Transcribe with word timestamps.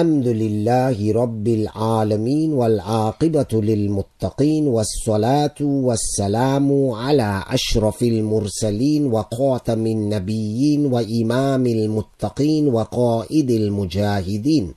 الحمد 0.00 0.28
لله 0.28 1.12
رب 1.12 1.48
العالمين 1.48 2.52
والعاقبة 2.52 3.46
للمتقين 3.52 4.66
والصلاة 4.66 5.54
والسلام 5.60 6.90
على 6.90 7.44
أشرف 7.50 8.02
المرسلين 8.02 9.06
وخاتم 9.06 9.86
النبيين 9.86 10.86
وإمام 10.86 11.66
المتقين 11.66 12.68
وقائد 12.68 13.50
المجاهدين 13.50 14.74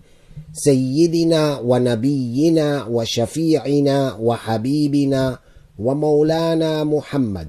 سيدنا 0.54 1.60
ونبينا 1.60 2.86
وشفيعنا 2.86 4.18
وحبيبنا 4.20 5.40
ومولانا 5.80 6.84
محمد 6.84 7.48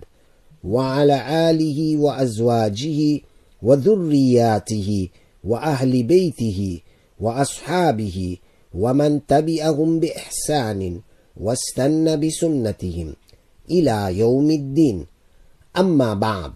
وعلى 0.64 1.50
آله 1.50 1.96
وأزواجه 1.96 3.20
وذرياته 3.62 5.08
وأهل 5.44 6.02
بيته 6.02 6.80
وأصحابه 7.20 8.36
ومن 8.74 9.26
تبعهم 9.26 10.00
بإحسان 10.00 11.00
واستنى 11.40 12.16
بسنتهم 12.16 13.14
إلى 13.70 14.18
يوم 14.18 14.50
الدين. 14.50 15.06
أما 15.78 16.14
بعد 16.14 16.52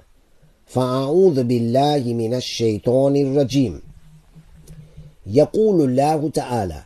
فأعوذ 0.67 1.45
بالله 1.45 2.03
من 2.13 2.35
الشيطان 2.35 3.17
الرجيم. 3.17 3.81
يقول 5.27 5.85
الله 5.85 6.31
تعالى 6.31 6.83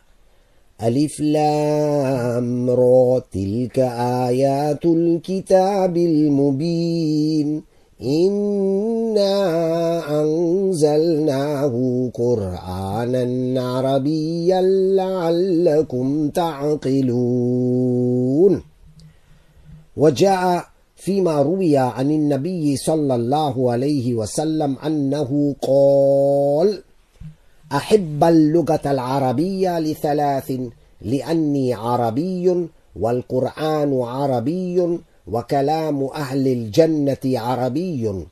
ألف 0.83 1.19
لام 1.19 2.69
را 2.69 3.19
تلك 3.19 3.79
آيات 4.27 4.85
الكتاب 4.85 5.97
المبين. 5.97 7.63
إنا 8.03 9.33
أنزلناه 10.21 11.73
قرآنا 12.13 13.61
عربيا 13.61 14.61
لعلكم 14.95 16.29
تعقلون 16.29 17.73
وجاء 19.97 20.65
فيما 20.95 21.41
روي 21.41 21.77
عن 21.77 22.11
النبي 22.11 22.77
صلى 22.77 23.15
الله 23.15 23.71
عليه 23.71 24.13
وسلم 24.13 24.77
أنه 24.85 25.55
قال 25.61 26.83
أحب 27.71 28.23
اللغة 28.23 28.81
العربية 28.85 29.79
لثلاث 29.79 30.53
لأني 31.01 31.73
عربي 31.73 32.67
والقرآن 32.99 34.01
عربي 34.01 34.99
وكلام 35.27 36.03
أهل 36.03 36.47
الجنة 36.47 37.23
عربي. 37.25 38.25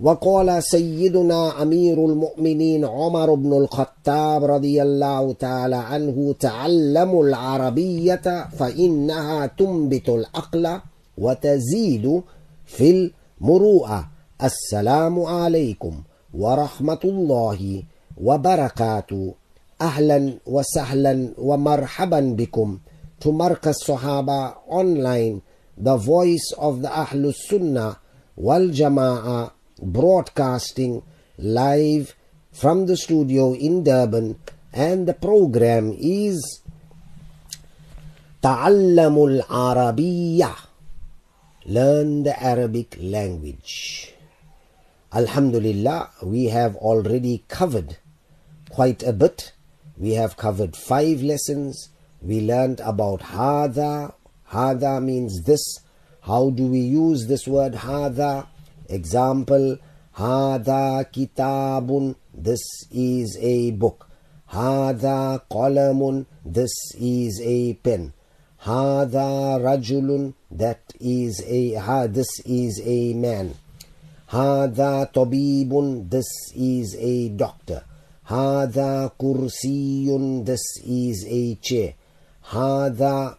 وقال 0.00 0.62
سيدنا 0.62 1.62
أمير 1.62 2.06
المؤمنين 2.06 2.84
عمر 2.84 3.34
بن 3.34 3.52
الخطاب 3.52 4.44
رضي 4.44 4.82
الله 4.82 5.32
تعالى 5.32 5.76
عنه 5.76 6.34
تعلموا 6.40 7.24
العربية 7.24 8.48
فإنها 8.58 9.46
تنبت 9.46 10.08
العقل 10.08 10.80
وتزيد 11.18 12.22
في 12.66 13.12
المروءة. 13.40 14.08
السلام 14.42 15.22
عليكم 15.22 16.02
ورحمة 16.34 17.02
الله 17.04 17.82
وبركاته. 18.24 19.34
أهلا 19.80 20.34
وسهلا 20.46 21.28
ومرحبا 21.38 22.20
بكم. 22.20 22.78
To 23.24 23.32
Marcus 23.32 23.78
Sahaba 23.86 24.54
online 24.68 25.40
the 25.76 25.96
voice 25.96 26.52
of 26.58 26.82
the 26.82 26.88
Ahlus 26.88 27.36
Sunnah 27.48 27.98
wal 28.36 28.68
Jama'ah 28.68 29.52
broadcasting 29.82 31.02
live 31.38 32.14
from 32.52 32.86
the 32.86 32.96
studio 32.96 33.54
in 33.54 33.82
Durban 33.82 34.38
and 34.72 35.06
the 35.06 35.14
program 35.14 35.94
is 35.98 36.60
Ta'allamul 38.42 39.46
Arabiyyah 39.46 40.74
Learn 41.66 42.24
the 42.24 42.42
Arabic 42.42 42.94
language. 43.00 44.12
Alhamdulillah, 45.14 46.10
we 46.22 46.46
have 46.46 46.76
already 46.76 47.42
covered 47.48 47.96
quite 48.68 49.02
a 49.02 49.14
bit. 49.14 49.52
We 49.96 50.12
have 50.12 50.36
covered 50.36 50.76
five 50.76 51.22
lessons. 51.22 51.88
We 52.20 52.42
learned 52.42 52.80
about 52.80 53.20
Hada, 53.20 54.12
Hada 54.54 55.02
means 55.02 55.42
this. 55.42 55.80
How 56.20 56.50
do 56.50 56.68
we 56.68 56.78
use 56.78 57.26
this 57.26 57.48
word 57.48 57.72
Hada? 57.72 58.46
Example, 58.88 59.78
Hada 60.16 61.04
kitabun, 61.12 62.14
this 62.32 62.62
is 62.92 63.36
a 63.40 63.72
book. 63.72 64.08
Hada 64.52 65.42
qalamun, 65.50 66.26
this 66.44 66.72
is 66.94 67.40
a 67.42 67.74
pen. 67.74 68.12
Hada 68.62 69.58
rajulun, 69.58 70.34
that 70.52 70.94
is 71.00 71.42
a, 71.44 71.74
ha, 71.74 72.06
this 72.06 72.38
is 72.46 72.80
a 72.84 73.12
man. 73.14 73.54
Hada 74.30 75.12
tabibun, 75.12 76.08
this 76.08 76.30
is 76.54 76.96
a 76.96 77.28
doctor. 77.30 77.82
Hada 78.28 79.10
kursiyun, 79.18 80.46
this 80.46 80.62
is 80.86 81.26
a 81.28 81.56
chair. 81.56 81.94
Hada 82.46 83.36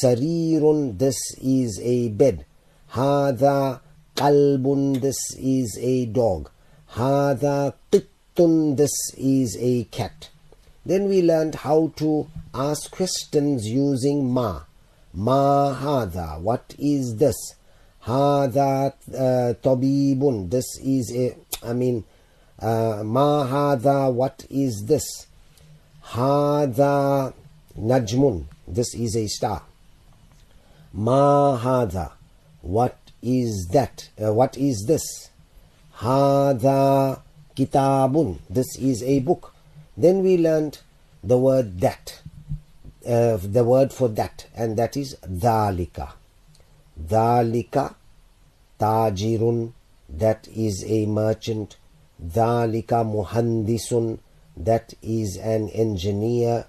Sarirun, 0.00 0.98
this 0.98 1.18
is 1.42 1.78
a 1.82 2.08
bed. 2.08 2.46
Hada 2.92 3.80
qalbun, 4.16 5.02
this 5.02 5.18
is 5.36 5.78
a 5.80 6.06
dog. 6.06 6.50
Hada 6.92 7.74
qittun, 7.90 8.78
this 8.78 8.92
is 9.18 9.58
a 9.60 9.84
cat. 9.84 10.30
Then 10.86 11.08
we 11.08 11.20
learned 11.20 11.56
how 11.56 11.92
to 11.96 12.26
ask 12.54 12.90
questions 12.90 13.66
using 13.66 14.32
ma. 14.32 14.62
Ma 15.12 15.74
hada, 15.74 16.40
what 16.40 16.74
is 16.78 17.16
this? 17.16 17.36
Hada 18.06 18.94
uh, 19.12 19.54
tabibun, 19.62 20.50
this 20.50 20.78
is 20.82 21.14
a, 21.14 21.36
I 21.62 21.74
mean, 21.74 22.04
uh, 22.58 23.02
ma 23.04 23.46
hada, 23.46 24.10
what 24.10 24.46
is 24.48 24.84
this? 24.88 25.26
Hada 26.02 27.34
najmun, 27.78 28.46
this 28.66 28.94
is 28.94 29.16
a 29.16 29.26
star. 29.26 29.62
Ma 30.92 31.58
hada. 31.58 32.12
What 32.60 32.98
is 33.22 33.68
that? 33.72 34.10
Uh, 34.22 34.32
what 34.32 34.58
is 34.58 34.84
this? 34.86 35.30
Hada 35.96 37.20
kitabun. 37.56 38.38
This 38.50 38.76
is 38.78 39.02
a 39.02 39.20
book. 39.20 39.54
Then 39.96 40.22
we 40.22 40.36
learned 40.36 40.80
the 41.24 41.38
word 41.38 41.80
that. 41.80 42.20
Uh, 43.06 43.38
the 43.38 43.64
word 43.64 43.92
for 43.92 44.08
that. 44.08 44.46
And 44.54 44.76
that 44.76 44.96
is 44.96 45.16
dhalika. 45.26 46.12
Dhalika 47.02 47.94
tajirun. 48.78 49.72
That 50.10 50.46
is 50.48 50.84
a 50.86 51.06
merchant. 51.06 51.76
Dhalika 52.22 53.02
muhandisun. 53.02 54.18
That 54.58 54.92
is 55.00 55.38
an 55.38 55.70
engineer. 55.70 56.66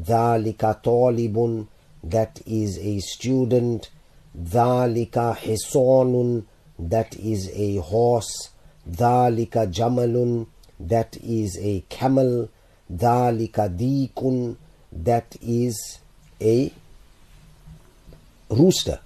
Dhalika 0.00 0.82
talibun 0.82 1.66
that 2.02 2.40
is 2.46 2.78
a 2.78 3.00
student 3.00 3.90
dhalika 4.36 5.36
hisonun 5.36 6.44
that 6.78 7.16
is 7.16 7.50
a 7.54 7.76
horse 7.76 8.50
dhalika 8.88 9.66
jamalun 9.72 10.46
that 10.78 11.16
is 11.22 11.58
a 11.60 11.84
camel 11.88 12.48
dhalika 12.90 13.68
dikun 13.68 14.56
that 14.92 15.36
is 15.42 15.98
a 16.40 16.72
rooster. 18.48 19.00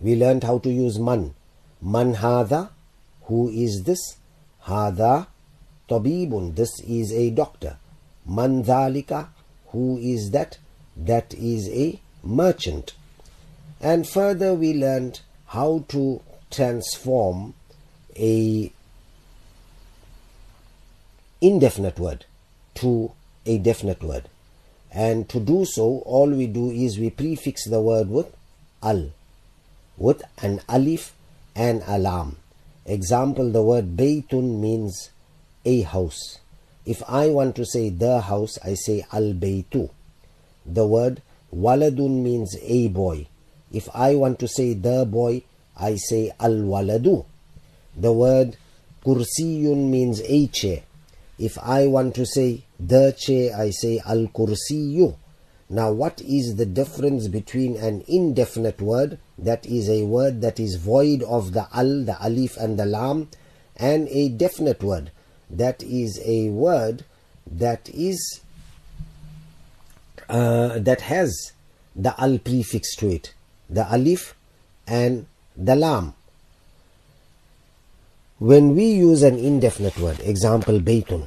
We 0.00 0.16
learned 0.16 0.44
how 0.44 0.58
to 0.58 0.70
use 0.70 0.98
man. 0.98 1.34
Man 1.80 2.14
hada 2.14 2.70
who 3.24 3.48
is 3.48 3.84
this? 3.84 4.16
Hada 4.66 5.26
tabibun 5.88 6.56
this 6.56 6.80
is 6.80 7.12
a 7.12 7.30
doctor. 7.30 7.76
Man 8.26 8.64
dhalika 8.64 9.28
who 9.68 9.98
is 9.98 10.30
that? 10.30 10.58
That 10.96 11.34
is 11.34 11.68
a 11.68 12.00
merchant. 12.24 12.94
And 13.80 14.08
further, 14.08 14.54
we 14.54 14.72
learned 14.74 15.20
how 15.46 15.84
to 15.88 16.20
transform 16.50 17.54
a 18.16 18.72
indefinite 21.40 21.98
word 21.98 22.24
to 22.76 23.12
a 23.44 23.58
definite 23.58 24.02
word. 24.02 24.28
And 24.90 25.28
to 25.28 25.40
do 25.40 25.64
so, 25.64 26.02
all 26.06 26.30
we 26.30 26.46
do 26.46 26.70
is 26.70 26.98
we 26.98 27.10
prefix 27.10 27.68
the 27.68 27.80
word 27.80 28.08
with 28.08 28.34
al, 28.82 29.10
with 29.96 30.22
an 30.42 30.60
alif 30.68 31.12
and 31.54 31.82
alam. 31.86 32.36
Example, 32.86 33.50
the 33.50 33.62
word 33.62 33.96
baytun 33.96 34.60
means 34.60 35.10
a 35.64 35.82
house. 35.82 36.38
If 36.86 37.02
I 37.08 37.28
want 37.28 37.56
to 37.56 37.64
say 37.64 37.88
the 37.88 38.20
house, 38.20 38.58
I 38.64 38.74
say 38.74 39.04
al 39.12 39.32
baytu. 39.32 39.90
The 40.64 40.86
word 40.86 41.22
Waladun 41.54 42.22
means 42.22 42.56
a 42.62 42.88
boy. 42.88 43.26
If 43.70 43.88
I 43.94 44.14
want 44.16 44.38
to 44.40 44.48
say 44.48 44.74
the 44.74 45.04
boy, 45.04 45.42
I 45.76 45.96
say 45.96 46.32
al 46.40 46.52
waladu. 46.52 47.24
The 47.96 48.12
word 48.12 48.56
kursiyun 49.04 49.88
means 49.90 50.20
a 50.24 50.46
chair. 50.48 50.82
If 51.38 51.58
I 51.58 51.86
want 51.86 52.14
to 52.16 52.26
say 52.26 52.64
the 52.80 53.12
chair, 53.16 53.56
I 53.56 53.70
say 53.70 54.00
al 54.04 54.26
kursiyu. 54.28 55.16
Now, 55.70 55.92
what 55.92 56.20
is 56.20 56.56
the 56.56 56.66
difference 56.66 57.28
between 57.28 57.76
an 57.76 58.04
indefinite 58.06 58.80
word, 58.82 59.18
that 59.38 59.64
is 59.66 59.88
a 59.88 60.04
word 60.04 60.40
that 60.42 60.60
is 60.60 60.76
void 60.76 61.22
of 61.22 61.52
the 61.52 61.66
al, 61.72 62.04
the 62.04 62.16
alif, 62.20 62.56
and 62.56 62.78
the 62.78 62.84
lam, 62.84 63.28
and 63.76 64.08
a 64.08 64.28
definite 64.28 64.82
word, 64.82 65.10
that 65.50 65.82
is 65.82 66.20
a 66.24 66.50
word 66.50 67.04
that 67.46 67.88
is 67.88 68.40
uh, 70.28 70.78
that 70.78 71.02
has 71.02 71.52
the 71.94 72.14
al 72.20 72.38
prefix 72.38 72.96
to 72.96 73.08
it, 73.08 73.34
the 73.68 73.86
alif 73.94 74.34
and 74.86 75.26
the 75.56 75.76
lam. 75.76 76.14
When 78.38 78.74
we 78.74 78.86
use 78.86 79.22
an 79.22 79.38
indefinite 79.38 79.98
word, 79.98 80.20
example 80.20 80.80
baytun, 80.80 81.26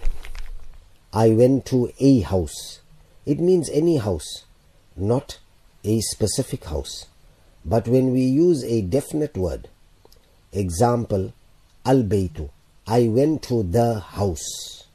I 1.14 1.30
went 1.30 1.66
to 1.68 1.92
a 2.00 2.20
house. 2.20 2.82
It 3.26 3.40
means 3.40 3.70
any 3.70 3.98
house, 3.98 4.44
not 4.96 5.40
a 5.84 6.02
specific 6.02 6.66
house. 6.66 7.06
But 7.66 7.88
when 7.88 8.12
we 8.12 8.22
use 8.22 8.64
a 8.64 8.82
definite 8.82 9.36
word, 9.38 9.70
example 10.52 11.34
al 11.86 12.04
baytu, 12.04 12.50
I 12.86 13.08
went 13.08 13.44
to 13.44 13.64
the 13.64 14.00
house. 14.00 14.86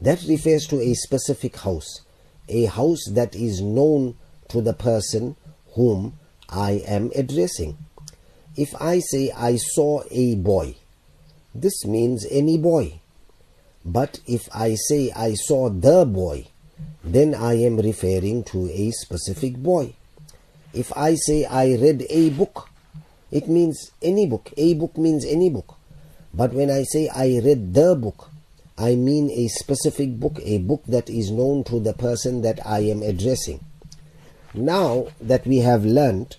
That 0.00 0.22
refers 0.28 0.66
to 0.66 0.80
a 0.80 0.94
specific 0.94 1.56
house, 1.56 2.00
a 2.48 2.66
house 2.66 3.04
that 3.10 3.34
is 3.34 3.60
known 3.60 4.16
to 4.48 4.60
the 4.60 4.72
person 4.72 5.36
whom 5.74 6.18
I 6.48 6.82
am 6.86 7.10
addressing. 7.14 7.78
If 8.56 8.74
I 8.80 9.00
say 9.00 9.30
I 9.30 9.56
saw 9.56 10.02
a 10.10 10.34
boy, 10.36 10.76
this 11.54 11.84
means 11.84 12.26
any 12.30 12.58
boy. 12.58 13.00
But 13.84 14.20
if 14.26 14.48
I 14.54 14.74
say 14.74 15.10
I 15.16 15.34
saw 15.34 15.70
the 15.70 16.04
boy, 16.04 16.46
then 17.02 17.34
I 17.34 17.54
am 17.54 17.78
referring 17.78 18.44
to 18.44 18.70
a 18.70 18.90
specific 18.90 19.56
boy. 19.56 19.94
If 20.72 20.92
I 20.96 21.14
say 21.16 21.44
I 21.44 21.74
read 21.74 22.06
a 22.08 22.30
book, 22.30 22.68
it 23.30 23.48
means 23.48 23.90
any 24.00 24.26
book. 24.26 24.52
A 24.56 24.74
book 24.74 24.96
means 24.96 25.24
any 25.24 25.50
book. 25.50 25.76
But 26.34 26.52
when 26.52 26.70
I 26.70 26.84
say 26.84 27.08
I 27.08 27.40
read 27.44 27.74
the 27.74 27.94
book, 27.94 28.30
I 28.78 28.94
mean 28.94 29.30
a 29.30 29.48
specific 29.48 30.18
book, 30.18 30.38
a 30.42 30.58
book 30.58 30.82
that 30.86 31.10
is 31.10 31.30
known 31.30 31.64
to 31.64 31.78
the 31.78 31.92
person 31.92 32.42
that 32.42 32.64
I 32.66 32.80
am 32.80 33.02
addressing. 33.02 33.60
Now 34.54 35.08
that 35.20 35.46
we 35.46 35.58
have 35.58 35.84
learnt 35.84 36.36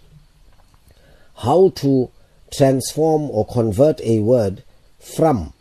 how 1.37 1.69
to 1.75 2.09
transform 2.51 3.29
or 3.31 3.45
convert 3.45 4.01
a 4.01 4.19
word 4.19 4.63
from 4.99 5.53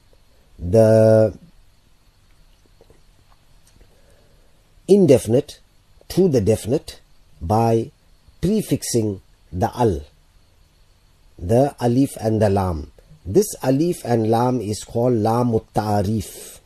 the 0.59 1.37
indefinite 4.87 5.61
to 6.09 6.29
the 6.29 6.41
definite 6.41 7.01
by 7.41 7.91
prefixing 8.41 9.21
the 9.53 9.71
al, 9.77 10.03
the 11.39 11.75
alif 11.81 12.17
and 12.21 12.41
the 12.41 12.51
lam. 12.51 12.93
This 13.25 13.47
alif 13.63 14.05
and 14.05 14.31
lam 14.31 14.61
is 14.61 14.85
called 14.85 15.15
lam 15.15 15.53
tarif. 15.75 16.61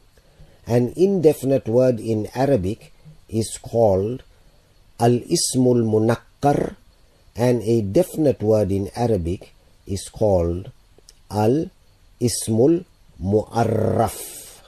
An 0.67 0.93
indefinite 0.97 1.69
word 1.69 2.01
in 2.01 2.27
Arabic 2.35 2.93
is 3.29 3.57
called 3.63 4.25
al 4.99 5.21
ismul 5.31 5.87
munakkar 5.87 6.75
and 7.37 7.63
a 7.63 7.83
definite 7.83 8.43
word 8.43 8.73
in 8.73 8.91
Arabic 8.97 9.55
is 9.87 10.09
called 10.09 10.73
al 11.31 11.71
ismul 12.21 12.85
mu'arraf. 13.23 14.63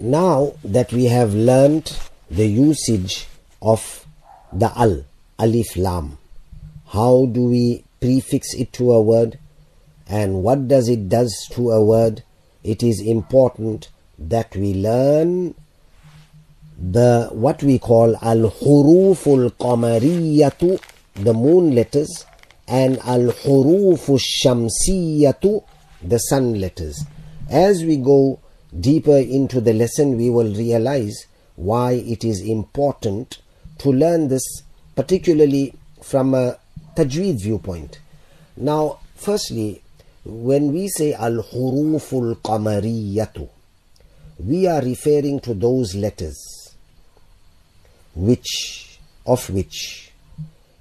Now 0.00 0.54
that 0.64 0.92
we 0.92 1.04
have 1.06 1.34
learnt 1.34 1.98
the 2.30 2.46
usage 2.46 3.28
of 3.60 4.06
the 4.52 4.72
al, 4.78 5.04
alif 5.38 5.76
lam, 5.76 6.16
how 6.88 7.26
do 7.26 7.44
we 7.44 7.84
prefix 8.00 8.54
it 8.54 8.72
to 8.74 8.92
a 8.92 9.02
word 9.02 9.38
and 10.08 10.42
what 10.42 10.66
does 10.66 10.88
it 10.88 11.10
does 11.10 11.34
to 11.52 11.70
a 11.72 11.84
word? 11.84 12.22
It 12.64 12.82
is 12.82 13.00
important 13.00 13.90
that 14.18 14.54
we 14.56 14.74
learn 14.74 15.54
the 16.78 17.28
what 17.32 17.62
we 17.62 17.78
call 17.78 18.16
al 18.22 18.50
huruful 18.50 19.50
qamariyatu 19.50 20.78
the 21.14 21.32
moon 21.32 21.74
letters 21.74 22.26
and 22.68 22.98
al 23.04 23.32
hurufu 23.32 24.18
shamsiyatu 24.18 25.62
the 26.06 26.18
sun 26.18 26.60
letters. 26.60 27.04
As 27.48 27.82
we 27.84 27.96
go 27.96 28.38
deeper 28.78 29.16
into 29.16 29.60
the 29.60 29.72
lesson 29.72 30.16
we 30.18 30.28
will 30.30 30.54
realize 30.54 31.26
why 31.56 31.92
it 31.92 32.24
is 32.24 32.40
important 32.42 33.38
to 33.78 33.90
learn 33.92 34.28
this 34.28 34.62
particularly 34.94 35.74
from 36.02 36.34
a 36.34 36.58
tajweed 36.94 37.40
viewpoint. 37.42 37.98
Now 38.56 38.98
firstly 39.14 39.82
when 40.24 40.72
we 40.72 40.88
say 40.88 41.14
al 41.14 41.42
huruful 41.42 42.34
qamariyatu 42.36 43.48
we 44.38 44.66
are 44.66 44.82
referring 44.82 45.40
to 45.40 45.54
those 45.54 45.94
letters 45.94 46.38
which 48.14 48.98
of 49.26 49.48
which 49.50 50.12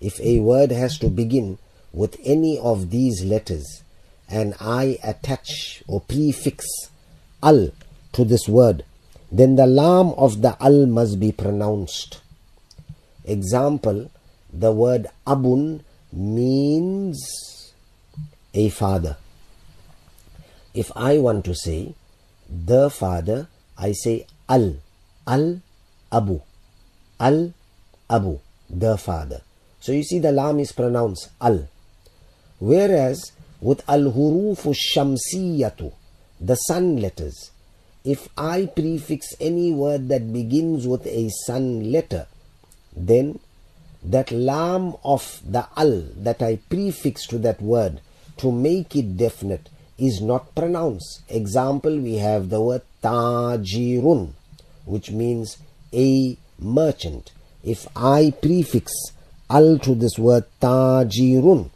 if 0.01 0.19
a 0.19 0.39
word 0.39 0.71
has 0.71 0.97
to 0.97 1.07
begin 1.09 1.57
with 1.93 2.17
any 2.23 2.57
of 2.59 2.89
these 2.89 3.23
letters 3.23 3.83
and 4.29 4.53
I 4.59 4.97
attach 5.03 5.83
or 5.87 6.01
prefix 6.01 6.65
al 7.41 7.71
to 8.13 8.25
this 8.25 8.47
word 8.47 8.83
then 9.31 9.55
the 9.55 9.65
lam 9.67 10.09
of 10.17 10.41
the 10.41 10.55
al 10.63 10.85
must 10.85 11.19
be 11.19 11.31
pronounced. 11.31 12.21
Example 13.25 14.11
the 14.53 14.71
word 14.71 15.07
abun 15.27 15.81
means 16.13 17.73
a 18.53 18.69
father. 18.69 19.17
If 20.73 20.91
I 20.95 21.17
want 21.17 21.43
to 21.45 21.55
say 21.55 21.95
the 22.49 22.89
father, 22.89 23.47
I 23.77 23.91
say 23.93 24.25
al, 24.47 24.75
al 25.27 25.61
abu, 26.11 26.41
al 27.19 27.53
abu, 28.09 28.39
the 28.69 28.97
father. 28.97 29.41
So 29.79 29.91
you 29.91 30.03
see 30.03 30.19
the 30.19 30.31
lam 30.31 30.59
is 30.59 30.71
pronounced 30.71 31.29
al. 31.41 31.67
Whereas 32.59 33.31
with 33.61 33.87
al 33.89 34.11
hurufu 34.11 34.73
shamsiyatu, 34.75 35.91
the 36.39 36.55
sun 36.55 36.97
letters, 36.97 37.51
if 38.03 38.29
I 38.37 38.67
prefix 38.67 39.33
any 39.39 39.71
word 39.71 40.09
that 40.09 40.31
begins 40.31 40.87
with 40.87 41.07
a 41.07 41.29
sun 41.29 41.91
letter, 41.91 42.27
then 42.95 43.39
that 44.03 44.31
lam 44.31 44.95
of 45.03 45.41
the 45.45 45.67
al 45.75 46.01
that 46.17 46.41
I 46.41 46.57
prefix 46.69 47.25
to 47.27 47.39
that 47.39 47.61
word 47.61 48.01
to 48.37 48.51
make 48.51 48.95
it 48.95 49.17
definite 49.17 49.69
is 49.97 50.21
not 50.21 50.53
pronounced. 50.55 51.21
Example, 51.29 51.97
we 51.99 52.15
have 52.15 52.49
the 52.49 52.61
word 52.61 52.81
tajirun, 53.03 54.33
which 54.85 55.11
means 55.11 55.57
a 55.93 56.37
merchant. 56.59 57.31
If 57.63 57.87
I 57.95 58.33
prefix 58.41 58.91
al 59.49 59.79
to 59.79 59.95
this 59.95 60.17
word 60.19 60.45
tajirun, 60.61 61.69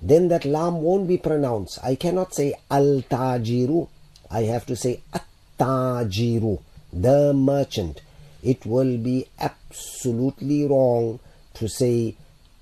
then 0.00 0.28
that 0.28 0.44
lam 0.44 0.82
won't 0.82 1.08
be 1.08 1.16
pronounced. 1.16 1.78
I 1.82 1.94
cannot 1.94 2.34
say 2.34 2.54
al 2.70 3.02
tajiru. 3.08 3.88
I 4.30 4.42
have 4.42 4.66
to 4.66 4.76
say 4.76 5.00
at 5.12 5.24
tajiru, 5.58 6.60
the 6.92 7.32
merchant. 7.32 8.00
It 8.42 8.66
will 8.66 8.98
be 8.98 9.26
absolutely 9.38 10.66
wrong 10.66 11.20
to 11.54 11.68
say 11.68 12.16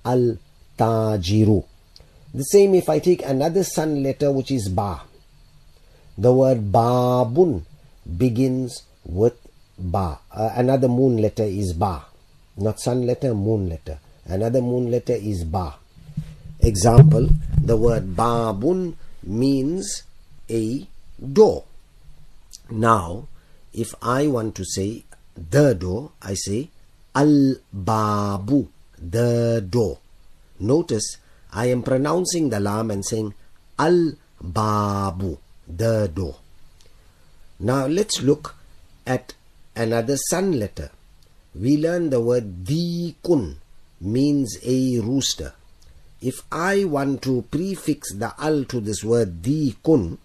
al 0.05 0.37
tajiru. 0.77 1.65
The 2.33 2.43
same 2.43 2.75
if 2.75 2.87
I 2.87 2.99
take 2.99 3.23
another 3.25 3.63
sun 3.63 4.03
letter 4.03 4.31
which 4.31 4.51
is 4.51 4.69
ba. 4.69 5.01
The 6.17 6.31
word 6.33 6.71
babun 6.71 7.63
begins 8.05 8.83
with 9.03 9.35
ba. 9.77 10.19
Uh, 10.31 10.51
another 10.55 10.87
moon 10.87 11.17
letter 11.17 11.43
is 11.43 11.73
ba. 11.73 12.05
Not 12.57 12.79
sun 12.79 13.05
letter, 13.05 13.33
moon 13.33 13.69
letter. 13.69 13.99
Another 14.25 14.61
moon 14.61 14.91
letter 14.91 15.13
is 15.13 15.43
ba. 15.43 15.75
Example, 16.59 17.29
the 17.59 17.75
word 17.75 18.15
babun 18.15 18.95
means 19.23 20.03
a 20.49 20.87
door. 21.19 21.63
Now, 22.69 23.27
if 23.73 23.95
I 24.01 24.27
want 24.27 24.55
to 24.55 24.65
say 24.65 25.03
the 25.35 25.73
door, 25.73 26.11
I 26.21 26.35
say 26.35 26.69
al 27.15 27.55
babu, 27.73 28.67
the 28.97 29.65
door. 29.67 29.99
Notice 30.59 31.17
I 31.53 31.67
am 31.67 31.83
pronouncing 31.83 32.49
the 32.49 32.59
lam 32.59 32.91
and 32.91 33.05
saying 33.05 33.33
al 33.77 34.13
babu, 34.41 35.37
the 35.67 36.09
door. 36.13 36.37
Now 37.59 37.85
let's 37.87 38.21
look 38.21 38.55
at 39.05 39.33
another 39.75 40.17
sun 40.17 40.53
letter. 40.59 40.91
We 41.53 41.77
learn 41.77 42.09
the 42.09 42.21
word 42.21 42.65
kun 43.23 43.57
means 43.99 44.57
a 44.63 44.99
rooster. 44.99 45.53
If 46.21 46.41
I 46.51 46.85
want 46.85 47.21
to 47.23 47.43
prefix 47.51 48.13
the 48.13 48.33
al 48.37 48.63
to 48.65 48.79
this 48.79 49.03
word 49.03 49.43
kun 49.83 50.17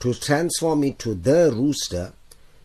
to 0.00 0.14
transform 0.14 0.84
it 0.84 0.98
to 1.00 1.14
the 1.14 1.52
rooster, 1.54 2.12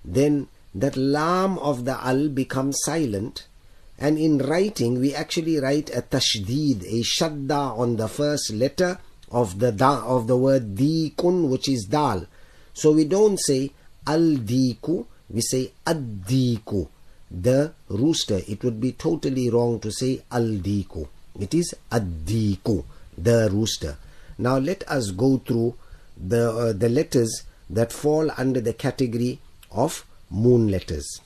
then 0.03 0.47
that 0.73 0.95
lam 0.95 1.57
of 1.59 1.85
the 1.85 1.97
al 2.03 2.29
becomes 2.29 2.77
silent 2.83 3.47
and 3.97 4.17
in 4.17 4.37
writing 4.39 4.99
we 4.99 5.13
actually 5.15 5.59
write 5.59 5.89
a 5.95 6.01
tashdeed, 6.01 6.83
a 6.83 7.01
shadda 7.03 7.77
on 7.77 7.95
the 7.95 8.07
first 8.07 8.51
letter 8.53 8.99
of 9.31 9.59
the 9.59 9.71
da, 9.71 10.03
of 10.05 10.27
the 10.27 10.37
word 10.37 10.75
dikun 10.75 11.49
which 11.49 11.69
is 11.69 11.85
dal. 11.85 12.25
So 12.73 12.91
we 12.91 13.05
don't 13.05 13.39
say 13.39 13.71
al 14.05 14.19
diku, 14.19 15.05
we 15.29 15.41
say 15.41 15.71
ad 15.87 16.25
diku, 16.25 16.87
the 17.31 17.73
rooster. 17.89 18.41
It 18.47 18.63
would 18.63 18.79
be 18.79 18.91
totally 18.91 19.49
wrong 19.49 19.79
to 19.79 19.91
say 19.91 20.21
al 20.31 20.43
diku. 20.43 21.07
It 21.39 21.53
is 21.53 21.73
ad 21.91 22.25
diku, 22.25 22.83
the 23.17 23.49
rooster. 23.51 23.97
Now 24.37 24.57
let 24.57 24.87
us 24.89 25.11
go 25.11 25.37
through 25.37 25.75
the 26.17 26.51
uh, 26.51 26.73
the 26.73 26.89
letters 26.89 27.43
that 27.69 27.91
fall 27.91 28.29
under 28.37 28.61
the 28.61 28.73
category 28.73 29.39
of 29.71 30.05
moon 30.29 30.67
letters. 30.69 31.21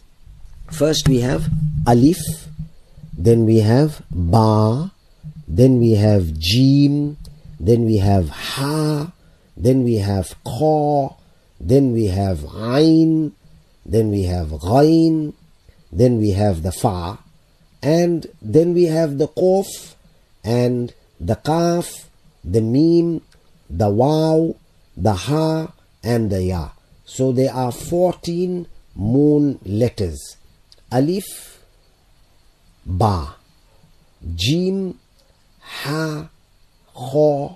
First 0.71 1.07
we 1.09 1.21
have 1.21 1.49
alif, 1.88 2.17
then 3.19 3.45
we 3.45 3.57
have 3.59 4.01
ba, 4.09 4.91
then 5.45 5.77
we 5.79 5.91
have 5.91 6.39
jim, 6.39 7.17
then 7.59 7.83
we 7.83 7.97
have 7.97 8.29
ha, 8.29 9.11
then 9.57 9.83
we 9.83 9.95
have 9.95 10.35
kha, 10.45 11.15
then 11.59 11.91
we 11.91 12.05
have 12.05 12.45
ain, 12.55 13.33
then 13.85 14.09
we 14.09 14.23
have 14.23 14.47
ghain, 14.47 15.33
then 15.91 16.17
we 16.17 16.31
have 16.31 16.63
the 16.63 16.71
fa, 16.71 17.19
and 17.83 18.27
then 18.41 18.73
we 18.73 18.85
have 18.85 19.17
the 19.17 19.27
qaf, 19.27 19.95
and 20.41 20.93
the 21.19 21.35
kaf, 21.35 22.09
the 22.45 22.61
mim, 22.61 23.21
the 23.69 23.89
waw, 23.89 24.53
the 24.95 25.13
ha, 25.13 25.73
and 26.01 26.29
the 26.29 26.43
ya. 26.43 26.69
So 27.03 27.33
there 27.33 27.53
are 27.53 27.73
14 27.73 28.65
moon 28.95 29.59
letters. 29.65 30.38
Alif, 30.89 31.49
ba, 32.89 33.36
jim, 34.36 34.98
ha, 35.62 36.27
kha, 36.96 37.55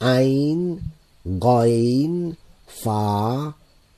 ain, 0.00 0.92
ghain, 1.24 2.36
fa, 2.66 3.54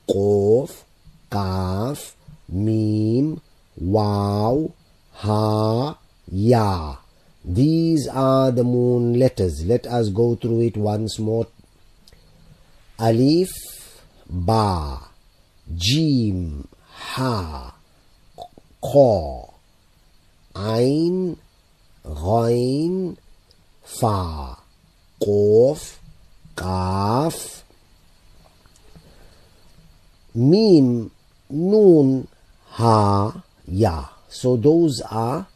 qaf, 0.07 0.83
kaf, 1.29 2.15
mim, 2.47 3.41
waw, 3.77 4.71
ha, 5.11 5.97
ya. 6.31 6.95
These 7.43 8.07
are 8.07 8.49
the 8.51 8.63
moon 8.63 9.19
letters. 9.19 9.65
Let 9.65 9.85
us 9.85 10.09
go 10.09 10.35
through 10.35 10.61
it 10.61 10.77
once 10.77 11.19
more. 11.19 11.47
Alif, 12.97 13.51
ba, 14.29 15.01
jim, 15.75 16.67
ha, 16.89 17.75
kha, 18.81 19.54
ain, 20.55 21.37
ghain, 22.03 23.17
fa, 23.83 24.57
qaf, 25.21 25.97
kaf, 26.55 27.63
mim, 30.33 31.11
noon, 31.49 32.27
ha, 32.71 33.43
ya. 33.67 34.05
So 34.29 34.57
those 34.57 35.01
are 35.01 35.47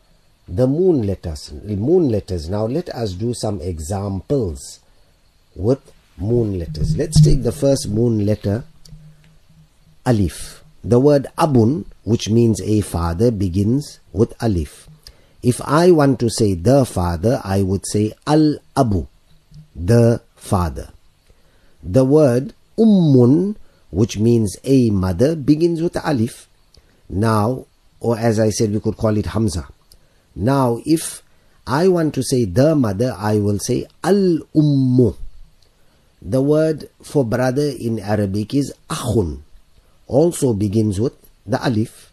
the 0.48 0.68
moon 0.68 1.06
letters. 1.06 1.52
Moon 1.52 2.10
letters. 2.10 2.50
Now 2.50 2.66
let 2.66 2.90
us 2.90 3.14
do 3.14 3.34
some 3.34 3.62
examples 3.62 4.80
with 5.56 5.80
moon 6.18 6.60
letters. 6.60 6.96
Let's 6.96 7.22
take 7.22 7.44
the 7.44 7.52
first 7.52 7.88
moon 7.90 8.26
letter, 8.26 8.64
alif. 10.06 10.59
The 10.84 11.00
word 11.00 11.28
abun, 11.38 11.86
which 12.04 12.30
means 12.30 12.62
a 12.62 12.82
father, 12.82 13.32
begins 13.32 14.00
with 14.14 14.34
alif. 14.42 14.88
If 15.44 15.62
I 15.64 15.92
want 15.92 16.20
to 16.20 16.30
say 16.30 16.54
the 16.54 16.86
father, 16.86 17.42
I 17.44 17.62
would 17.64 17.86
say 17.88 18.14
al 18.28 18.58
abu, 18.76 19.08
the 19.76 20.22
father. 20.36 20.90
The 21.84 22.04
word 22.04 22.54
ummun, 22.78 23.56
which 23.90 24.18
means 24.18 24.58
a 24.64 24.90
mother, 24.90 25.36
begins 25.36 25.82
with 25.82 25.96
alif. 25.98 26.48
Now, 27.10 27.66
or 28.00 28.18
as 28.18 28.40
I 28.40 28.50
said, 28.50 28.72
we 28.72 28.80
could 28.80 28.98
call 28.98 29.18
it 29.18 29.28
hamza. 29.28 29.68
Now, 30.36 30.80
if 30.86 31.24
I 31.68 31.88
want 31.88 32.14
to 32.16 32.24
say 32.24 32.46
the 32.46 32.76
mother, 32.76 33.16
I 33.18 33.40
will 33.40 33.60
say 33.60 33.86
al 34.04 34.40
ummu. 34.56 35.16
The 36.22 36.42
word 36.42 36.90
for 37.02 37.24
brother 37.24 37.72
in 37.80 38.00
Arabic 38.00 38.54
is 38.54 38.74
akhun. 38.90 39.40
Also 40.10 40.54
begins 40.54 41.00
with 41.00 41.14
the 41.46 41.62
alif. 41.62 42.12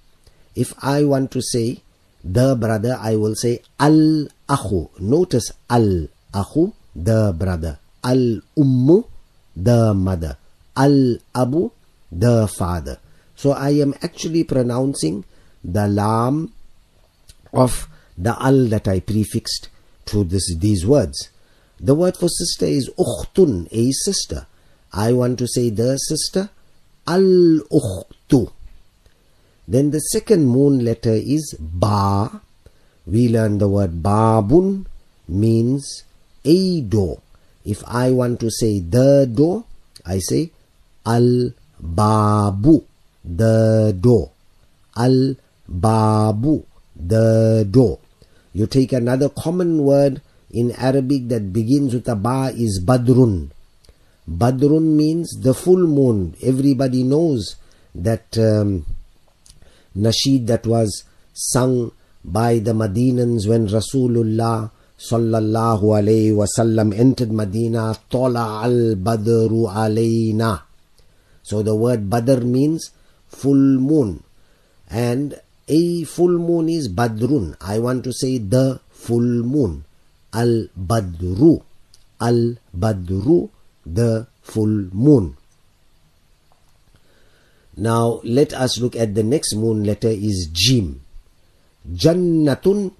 If 0.54 0.72
I 0.84 1.04
want 1.04 1.32
to 1.32 1.40
say 1.40 1.80
the 2.22 2.54
brother, 2.54 2.98
I 3.00 3.16
will 3.16 3.34
say 3.34 3.62
al 3.80 4.28
akhu. 4.48 5.00
Notice 5.00 5.52
al 5.70 6.08
akhu, 6.32 6.72
the 6.94 7.32
brother. 7.32 7.78
Al 8.04 8.42
ummu, 8.56 9.04
the 9.56 9.94
mother. 9.94 10.36
Al 10.76 11.16
abu, 11.34 11.70
the 12.12 12.46
father. 12.46 12.98
So 13.34 13.52
I 13.52 13.70
am 13.80 13.94
actually 14.02 14.44
pronouncing 14.44 15.24
the 15.64 15.88
lam 15.88 16.52
of 17.52 17.88
the 18.16 18.36
al 18.40 18.66
that 18.66 18.88
I 18.88 19.00
prefixed 19.00 19.68
to 20.06 20.24
this, 20.24 20.54
these 20.56 20.86
words. 20.86 21.30
The 21.80 21.94
word 21.94 22.16
for 22.16 22.28
sister 22.28 22.66
is 22.66 22.90
ukhtun, 22.98 23.68
a 23.70 23.90
sister. 23.92 24.46
I 24.92 25.12
want 25.12 25.38
to 25.40 25.46
say 25.46 25.70
the 25.70 25.96
sister, 25.96 26.50
al 27.06 27.62
ukhtu. 27.70 28.50
Then 29.66 29.90
the 29.90 30.00
second 30.00 30.46
moon 30.46 30.84
letter 30.84 31.14
is 31.14 31.54
ba. 31.58 32.30
We 33.06 33.28
learn 33.28 33.58
the 33.58 33.68
word 33.68 34.02
babun 34.02 34.86
means 35.28 36.04
a 36.44 36.80
door. 36.82 37.22
If 37.64 37.82
I 37.86 38.10
want 38.10 38.38
to 38.40 38.50
say 38.50 38.78
the 38.78 39.26
door, 39.26 39.64
I 40.06 40.18
say 40.18 40.50
al 41.04 41.50
babu, 41.80 42.82
the 43.24 43.94
door. 43.98 44.30
Al 44.96 45.34
babu, 45.66 46.62
the 46.94 47.66
door. 47.68 47.98
You 48.54 48.66
take 48.66 48.92
another 48.92 49.28
common 49.28 49.82
word 49.82 50.22
in 50.50 50.72
Arabic 50.78 51.28
that 51.28 51.52
begins 51.52 51.92
with 51.92 52.08
a 52.08 52.14
ba 52.14 52.54
is 52.54 52.80
badrun. 52.82 53.50
Badrun 54.28 54.96
means 54.96 55.30
the 55.40 55.54
full 55.54 55.86
moon. 55.86 56.34
Everybody 56.42 57.02
knows 57.04 57.56
that 57.94 58.36
um, 58.38 58.84
nasheed 59.96 60.46
that 60.48 60.66
was 60.66 61.04
sung 61.32 61.92
by 62.24 62.58
the 62.58 62.72
Madinans 62.72 63.46
when 63.46 63.68
Rasulullah 63.68 64.70
sallallahu 64.98 65.82
alayhi 65.94 66.32
wasallam 66.34 66.92
entered 66.98 67.30
Medina. 67.30 67.94
Tola 68.10 68.62
al 68.64 68.96
badru 68.96 69.70
alayna. 69.70 70.62
So 71.42 71.62
the 71.62 71.76
word 71.76 72.10
badr 72.10 72.40
means 72.42 72.90
full 73.28 73.54
moon, 73.54 74.24
and 74.90 75.38
a 75.68 76.04
full 76.04 76.38
moon 76.38 76.68
is 76.68 76.88
badrun. 76.88 77.56
I 77.60 77.78
want 77.78 78.02
to 78.04 78.12
say 78.12 78.38
the 78.38 78.80
full 78.90 79.20
moon. 79.46 79.84
Al 80.32 80.68
badru. 80.76 81.62
Al 82.20 82.56
badru, 82.76 83.50
the 83.86 84.26
full 84.42 84.90
moon. 84.92 85.36
Now 87.76 88.20
let 88.24 88.52
us 88.52 88.80
look 88.80 88.96
at 88.96 89.14
the 89.14 89.22
next 89.22 89.54
moon 89.54 89.84
letter 89.84 90.08
is 90.08 90.48
Jim. 90.52 91.02
Jannatun 91.88 92.92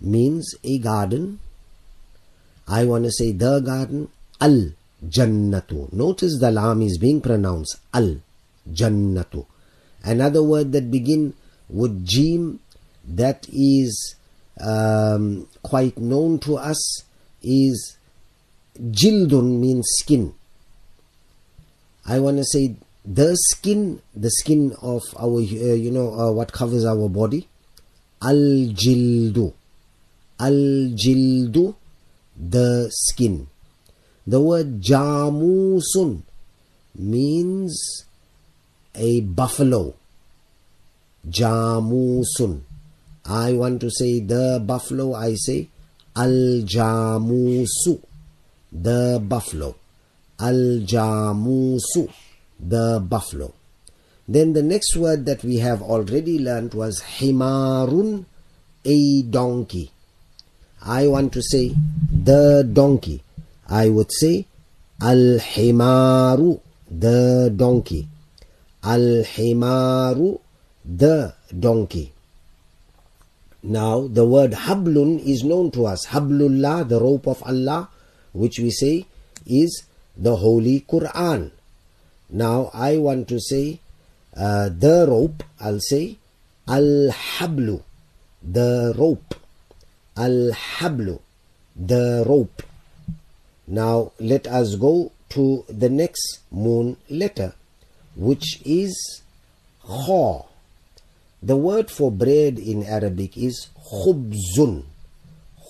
means 0.00 0.54
a 0.64 0.78
garden. 0.78 1.38
I 2.66 2.84
want 2.84 3.04
to 3.04 3.12
say 3.12 3.32
the 3.32 3.60
garden. 3.60 4.08
Al 4.40 4.72
Jannatu. 5.06 5.92
Notice 5.92 6.38
the 6.40 6.50
lam 6.50 6.82
is 6.82 6.98
being 6.98 7.20
pronounced 7.20 7.76
Al 7.92 8.16
Jannatu. 8.70 9.46
Another 10.02 10.42
word 10.42 10.72
that 10.72 10.90
begin 10.90 11.34
with 11.68 12.04
Jim 12.06 12.60
that 13.06 13.46
is 13.52 14.16
um, 14.60 15.46
quite 15.62 15.98
known 15.98 16.38
to 16.40 16.56
us 16.56 17.04
is 17.42 17.96
Jildun 18.78 19.58
means 19.60 19.86
skin. 19.98 20.34
I 22.06 22.18
want 22.18 22.38
to 22.38 22.44
say 22.44 22.76
the 23.04 23.36
skin, 23.36 24.00
the 24.14 24.30
skin 24.30 24.74
of 24.82 25.02
our, 25.18 25.38
uh, 25.38 25.74
you 25.74 25.90
know, 25.90 26.12
uh, 26.12 26.32
what 26.32 26.52
covers 26.52 26.84
our 26.84 27.08
body. 27.08 27.48
Al 28.22 28.36
Jildu. 28.74 29.52
Al 30.38 30.52
Jildu, 30.94 31.74
the 32.36 32.90
skin. 32.90 33.46
The 34.26 34.40
word 34.40 34.80
Jamusun 34.80 36.22
means 36.94 38.04
a 38.94 39.20
buffalo. 39.20 39.94
Jamusun. 41.28 42.60
I 43.24 43.52
want 43.52 43.80
to 43.80 43.90
say 43.90 44.20
the 44.20 44.62
buffalo, 44.64 45.14
I 45.14 45.34
say 45.34 45.68
Al 46.16 46.62
Jamusu, 46.64 48.02
the 48.72 49.20
buffalo. 49.22 49.74
Al 50.38 50.80
Jamusu, 50.86 52.10
the 52.58 53.04
buffalo. 53.06 53.52
Then 54.26 54.52
the 54.52 54.62
next 54.62 54.96
word 54.96 55.26
that 55.26 55.42
we 55.42 55.58
have 55.58 55.82
already 55.82 56.38
learnt 56.38 56.74
was 56.74 57.02
himarun, 57.18 58.24
a 58.84 59.22
donkey. 59.22 59.90
I 60.82 61.08
want 61.08 61.32
to 61.34 61.42
say 61.42 61.74
the 62.10 62.68
donkey. 62.72 63.22
I 63.68 63.88
would 63.88 64.12
say 64.12 64.46
al 65.02 65.38
himaru, 65.38 66.60
the 66.90 67.52
donkey. 67.54 68.08
Al 68.82 69.24
himaru, 69.24 70.40
the 70.84 71.34
donkey. 71.58 72.12
Now 73.62 74.06
the 74.08 74.24
word 74.24 74.52
hablun 74.52 75.18
is 75.24 75.44
known 75.44 75.70
to 75.72 75.86
us. 75.86 76.06
Hablullah, 76.06 76.88
the 76.88 76.98
rope 76.98 77.26
of 77.26 77.42
Allah, 77.42 77.90
which 78.32 78.58
we 78.58 78.70
say 78.70 79.06
is 79.46 79.84
the 80.16 80.36
Holy 80.36 80.80
Quran. 80.80 81.50
Now 82.30 82.70
I 82.72 82.98
want 82.98 83.28
to 83.28 83.40
say 83.40 83.80
uh, 84.36 84.68
the 84.68 85.06
rope, 85.08 85.42
I'll 85.60 85.80
say 85.80 86.18
al 86.68 87.10
hablu, 87.10 87.82
the 88.42 88.94
rope. 88.96 89.34
Al 90.16 90.52
hablu, 90.52 91.20
the 91.74 92.24
rope. 92.26 92.62
Now 93.66 94.12
let 94.20 94.46
us 94.46 94.76
go 94.76 95.12
to 95.30 95.64
the 95.68 95.88
next 95.88 96.40
moon 96.50 96.96
letter, 97.08 97.54
which 98.16 98.60
is 98.64 99.22
kha. 99.84 100.44
The 101.42 101.56
word 101.56 101.90
for 101.90 102.12
bread 102.12 102.58
in 102.58 102.84
Arabic 102.84 103.36
is 103.36 103.68
khubzun. 103.90 104.84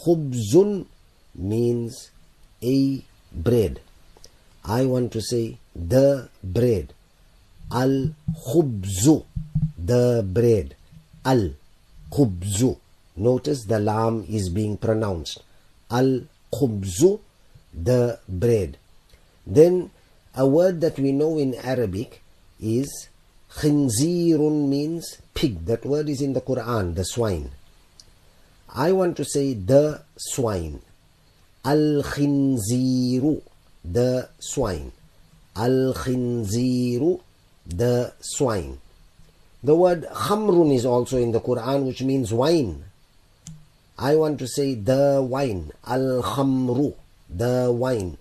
Khubzun 0.04 0.86
means 1.34 2.10
a 2.62 3.02
bread. 3.32 3.80
I 4.64 4.84
want 4.84 5.12
to 5.12 5.20
say 5.20 5.58
the 5.74 6.28
bread. 6.42 6.92
Al 7.72 8.14
khubzu, 8.46 9.24
the 9.78 10.22
bread. 10.26 10.74
Al 11.24 11.54
khubzu. 12.12 12.76
Notice 13.16 13.64
the 13.64 13.78
lam 13.78 14.24
is 14.28 14.48
being 14.48 14.76
pronounced. 14.76 15.42
Al 15.90 16.22
khubzu, 16.52 17.20
the 17.72 18.18
bread. 18.28 18.76
Then 19.46 19.90
a 20.34 20.46
word 20.46 20.80
that 20.80 20.98
we 20.98 21.12
know 21.12 21.38
in 21.38 21.54
Arabic 21.54 22.22
is 22.60 23.08
khinzirun 23.52 24.68
means 24.68 25.18
pig. 25.34 25.66
That 25.66 25.84
word 25.84 26.08
is 26.08 26.20
in 26.20 26.34
the 26.34 26.40
Quran, 26.40 26.94
the 26.94 27.04
swine. 27.04 27.50
I 28.68 28.92
want 28.92 29.16
to 29.16 29.24
say 29.24 29.54
the 29.54 30.02
swine. 30.16 30.82
Al 31.64 32.02
khinziru, 32.02 33.42
the 33.84 34.28
swine. 34.38 34.92
Al 35.56 35.94
khinziru, 35.94 37.20
the 37.66 38.12
swine. 38.20 38.78
The 39.62 39.74
word 39.74 40.04
khamrun 40.04 40.74
is 40.74 40.86
also 40.86 41.18
in 41.18 41.32
the 41.32 41.40
Quran, 41.40 41.84
which 41.84 42.02
means 42.02 42.32
wine. 42.32 42.84
I 43.98 44.16
want 44.16 44.38
to 44.38 44.48
say 44.48 44.74
the 44.74 45.20
wine. 45.20 45.72
Al 45.86 46.22
khamru, 46.22 46.94
the 47.28 47.70
wine. 47.70 48.16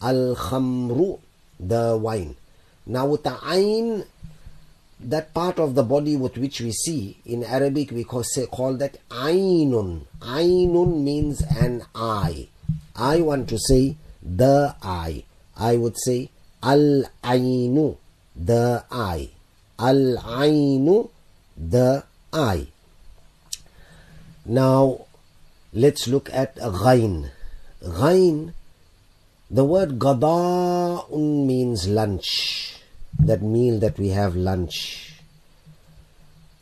Al 0.00 0.36
khamru, 0.36 1.18
the 1.58 1.98
wine. 2.00 2.36
Now 2.86 3.06
with 3.06 3.24
the 3.24 3.36
ain, 3.50 4.04
that 5.00 5.34
part 5.34 5.58
of 5.58 5.74
the 5.74 5.82
body 5.82 6.16
with 6.16 6.38
which 6.38 6.60
we 6.60 6.70
see, 6.70 7.16
in 7.26 7.42
Arabic 7.42 7.90
we 7.90 8.04
call, 8.04 8.22
say, 8.22 8.46
call 8.46 8.74
that 8.74 8.98
ainun. 9.08 10.02
Ainun 10.20 11.02
means 11.02 11.42
an 11.42 11.82
eye. 11.96 12.46
I 12.96 13.20
want 13.20 13.48
to 13.50 13.58
say 13.58 13.96
the 14.22 14.74
eye. 14.82 15.24
I 15.56 15.76
would 15.76 15.96
say 15.98 16.30
al 16.62 17.04
ainu, 17.24 17.96
the 18.34 18.84
eye. 18.90 19.30
Al 19.78 20.18
ainu, 20.40 21.08
the 21.56 22.04
eye. 22.32 22.66
Now 24.44 25.06
let's 25.72 26.08
look 26.08 26.30
at 26.32 26.56
ghain. 26.56 27.30
Ghain, 27.82 28.52
the 29.50 29.64
word 29.64 29.98
gada'un 29.98 31.46
means 31.46 31.88
lunch. 31.88 32.80
That 33.18 33.42
meal 33.42 33.78
that 33.80 33.98
we 33.98 34.08
have 34.10 34.36
lunch. 34.36 35.14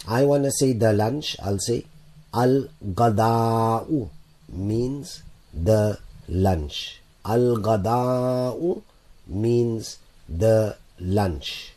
I 0.06 0.24
want 0.24 0.44
to 0.44 0.52
say 0.52 0.72
the 0.72 0.92
lunch, 0.92 1.36
I'll 1.42 1.58
say 1.58 1.86
al 2.32 2.68
gada'u 2.84 4.08
means 4.48 5.23
the 5.54 5.98
lunch. 6.28 7.00
Al 7.24 7.56
gada'u 7.56 8.82
means 9.26 9.98
the 10.28 10.76
lunch. 11.00 11.72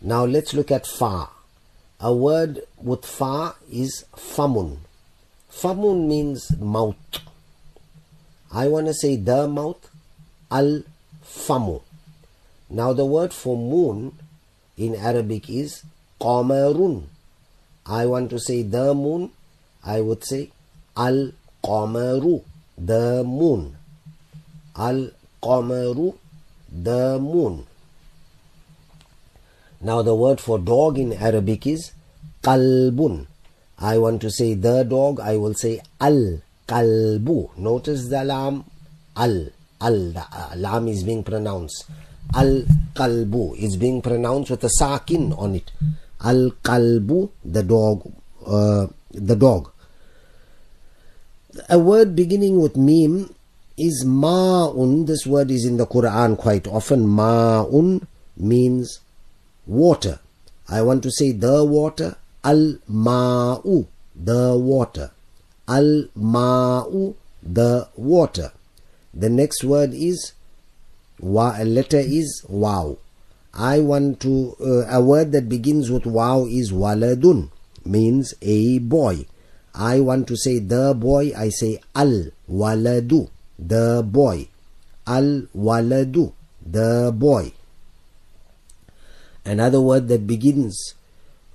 Now 0.00 0.24
let's 0.24 0.54
look 0.54 0.70
at 0.70 0.86
fa. 0.86 1.28
A 2.00 2.12
word 2.12 2.62
with 2.82 3.04
fa 3.04 3.54
is 3.70 4.04
famun. 4.16 4.78
Famun 5.50 6.08
means 6.08 6.50
mouth. 6.58 6.96
I 8.50 8.68
want 8.68 8.86
to 8.88 8.94
say 8.94 9.16
the 9.16 9.46
mouth, 9.46 9.88
al 10.50 10.82
famu. 11.24 11.82
Now 12.68 12.92
the 12.92 13.04
word 13.06 13.32
for 13.32 13.56
moon 13.56 14.18
in 14.76 14.96
Arabic 14.96 15.48
is 15.48 15.84
qamarun. 16.20 17.04
I 17.86 18.06
want 18.06 18.30
to 18.30 18.38
say 18.40 18.62
the 18.62 18.94
moon, 18.94 19.30
I 19.84 20.00
would 20.00 20.24
say 20.24 20.50
al 20.96 21.32
qamaru, 21.62 22.42
the 22.86 23.22
moon. 23.24 23.76
Al 24.76 25.10
qamaru, 25.42 26.14
the 26.70 27.18
moon. 27.18 27.66
Now 29.80 30.02
the 30.02 30.14
word 30.14 30.40
for 30.40 30.58
dog 30.58 30.98
in 30.98 31.12
Arabic 31.12 31.66
is 31.66 31.92
qalbun. 32.42 33.26
I 33.78 33.98
want 33.98 34.20
to 34.22 34.30
say 34.30 34.54
the 34.54 34.84
dog, 34.84 35.20
I 35.20 35.36
will 35.36 35.54
say 35.54 35.80
al 36.00 36.40
qalbu. 36.68 37.56
Notice 37.58 38.08
the 38.08 38.24
lam 38.24 38.64
al. 39.16 39.48
Al, 39.80 40.12
the 40.12 40.20
uh, 40.20 40.54
lam 40.56 40.86
is 40.86 41.02
being 41.02 41.24
pronounced. 41.24 41.86
Al 42.34 42.62
qalbu 42.94 43.58
is 43.58 43.76
being 43.76 44.00
pronounced 44.00 44.50
with 44.52 44.62
a 44.62 44.68
sakin 44.70 45.32
on 45.32 45.56
it. 45.56 45.72
Al 46.24 46.52
qalbu, 46.62 47.30
the 47.44 47.64
dog, 47.64 48.06
uh, 48.46 48.86
the 49.10 49.34
dog. 49.34 49.72
A 51.68 51.78
word 51.78 52.16
beginning 52.16 52.60
with 52.60 52.76
mim 52.76 53.34
is 53.76 54.04
ma'un. 54.06 55.06
This 55.06 55.26
word 55.26 55.50
is 55.50 55.64
in 55.64 55.76
the 55.76 55.86
Quran 55.86 56.38
quite 56.38 56.66
often. 56.66 57.06
Ma'un 57.06 58.06
means 58.36 59.00
water. 59.66 60.20
I 60.68 60.82
want 60.82 61.02
to 61.02 61.10
say 61.10 61.32
the 61.32 61.64
water. 61.64 62.16
Al 62.44 62.78
ma'u, 62.90 63.86
the 64.16 64.56
water. 64.56 65.10
Al 65.68 66.04
ma'u, 66.18 67.14
the 67.42 67.88
water. 67.96 68.52
The 69.14 69.28
next 69.28 69.62
word 69.62 69.92
is 69.92 70.32
wa, 71.20 71.54
a 71.58 71.64
letter 71.64 72.00
is 72.00 72.44
wow. 72.48 72.96
I 73.54 73.80
want 73.80 74.20
to 74.20 74.56
uh, 74.60 74.86
a 74.88 75.02
word 75.02 75.32
that 75.32 75.48
begins 75.48 75.90
with 75.90 76.06
wow 76.06 76.46
is 76.46 76.72
waladun 76.72 77.50
means 77.84 78.32
a 78.40 78.78
boy. 78.78 79.26
I 79.74 80.00
want 80.00 80.28
to 80.28 80.36
say 80.36 80.58
the 80.58 80.94
boy. 80.94 81.32
I 81.36 81.48
say 81.48 81.80
al 81.94 82.30
waladu 82.50 83.28
the 83.58 84.02
boy. 84.04 84.48
Al 85.06 85.48
waladu 85.56 86.32
the 86.64 87.12
boy. 87.14 87.52
Another 89.44 89.80
word 89.80 90.08
that 90.08 90.26
begins 90.26 90.94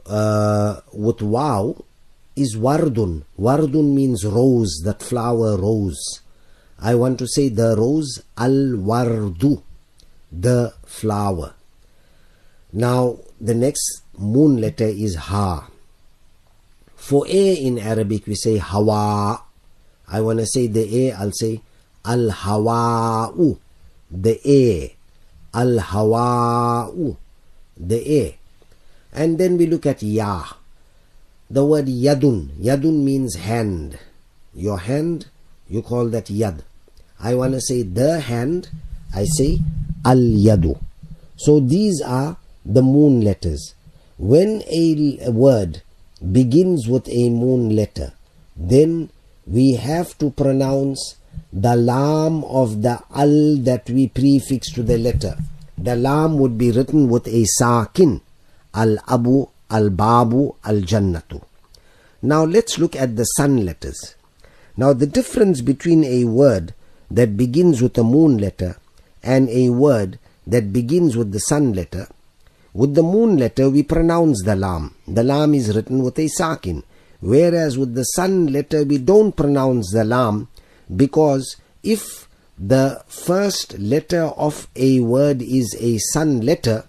uh, 0.05 0.81
with 0.93 1.21
wow 1.21 1.83
is 2.35 2.55
wardun. 2.55 3.23
Wardun 3.39 3.93
means 3.93 4.25
rose, 4.25 4.81
that 4.83 5.01
flower 5.01 5.57
rose. 5.57 6.21
I 6.79 6.95
want 6.95 7.17
to 7.19 7.27
say 7.27 7.49
the 7.49 7.75
rose 7.77 8.21
al 8.37 8.77
wardu, 8.77 9.61
the 10.31 10.73
flower. 10.85 11.53
Now 12.73 13.17
the 13.39 13.55
next 13.55 14.01
moon 14.17 14.59
letter 14.59 14.85
is 14.87 15.15
ha. 15.15 15.69
For 17.07 17.23
a 17.25 17.53
in 17.55 17.79
Arabic 17.79 18.27
we 18.27 18.35
say 18.35 18.57
hawa. 18.57 19.39
I 20.09 20.19
want 20.19 20.39
to 20.39 20.45
say 20.45 20.67
the 20.67 21.07
a, 21.07 21.13
I'll 21.13 21.31
say 21.31 21.61
al 22.03 22.27
hawa'u, 22.27 23.57
the 24.11 24.35
a. 24.43 24.93
Al 25.53 25.79
hawa'u, 25.79 27.15
the 27.77 27.99
a. 28.19 28.37
And 29.13 29.37
then 29.37 29.57
we 29.57 29.67
look 29.67 29.85
at 29.85 30.03
ya. 30.03 30.43
The 31.49 31.63
word 31.63 31.85
yadun. 31.85 32.51
Yadun 32.59 33.05
means 33.05 33.35
hand. 33.35 33.97
Your 34.53 34.79
hand, 34.79 35.27
you 35.69 35.81
call 35.83 36.09
that 36.09 36.25
yad. 36.25 36.59
I 37.21 37.35
want 37.35 37.53
to 37.53 37.61
say 37.61 37.83
the 37.83 38.19
hand, 38.19 38.67
I 39.15 39.23
say 39.23 39.59
al 40.03 40.17
yadu. 40.19 40.77
So 41.37 41.61
these 41.61 42.01
are 42.01 42.35
the 42.65 42.81
moon 42.81 43.21
letters. 43.21 43.75
When 44.17 44.61
a 44.67 45.31
word 45.31 45.83
begins 46.19 46.87
with 46.87 47.07
a 47.09 47.29
moon 47.29 47.75
letter, 47.75 48.13
then 48.55 49.09
we 49.45 49.75
have 49.75 50.17
to 50.17 50.31
pronounce 50.31 51.15
the 51.53 51.75
lam 51.75 52.43
of 52.45 52.81
the 52.81 53.01
al 53.15 53.57
that 53.57 53.89
we 53.89 54.07
prefix 54.07 54.71
to 54.73 54.83
the 54.83 54.97
letter. 54.97 55.37
The 55.77 55.95
lam 55.95 56.37
would 56.39 56.57
be 56.57 56.71
written 56.71 57.07
with 57.07 57.27
a 57.27 57.45
sakin. 57.45 58.21
al-abu, 58.77 59.47
al-babu, 59.69 60.53
al-jannatu. 60.63 61.41
Now 62.21 62.43
let's 62.43 62.77
look 62.77 62.95
at 62.95 63.15
the 63.15 63.23
sun 63.23 63.65
letters. 63.65 64.15
Now 64.75 64.93
the 64.93 65.07
difference 65.07 65.61
between 65.61 66.03
a 66.03 66.25
word 66.25 66.73
that 67.09 67.37
begins 67.37 67.81
with 67.81 67.97
a 67.97 68.03
moon 68.03 68.37
letter 68.37 68.77
and 69.23 69.49
a 69.49 69.69
word 69.69 70.19
that 70.45 70.71
begins 70.71 71.17
with 71.17 71.31
the 71.31 71.39
sun 71.39 71.73
letter. 71.73 72.07
With 72.77 72.93
the 72.93 73.01
moon 73.01 73.37
letter 73.37 73.71
we 73.71 73.81
pronounce 73.81 74.43
the 74.43 74.55
lam. 74.55 74.93
The 75.07 75.23
lam 75.23 75.55
is 75.55 75.75
written 75.75 76.03
with 76.03 76.19
a 76.19 76.27
sakin. 76.27 76.83
Whereas 77.21 77.75
with 77.75 77.95
the 77.95 78.03
sun 78.03 78.53
letter 78.53 78.83
we 78.83 78.99
don't 78.99 79.35
pronounce 79.35 79.91
the 79.91 80.03
lam 80.03 80.47
because 80.95 81.55
if 81.81 82.27
the 82.59 83.01
first 83.07 83.79
letter 83.79 84.25
of 84.47 84.67
a 84.75 84.99
word 84.99 85.41
is 85.41 85.75
a 85.79 85.97
sun 85.97 86.41
letter, 86.41 86.83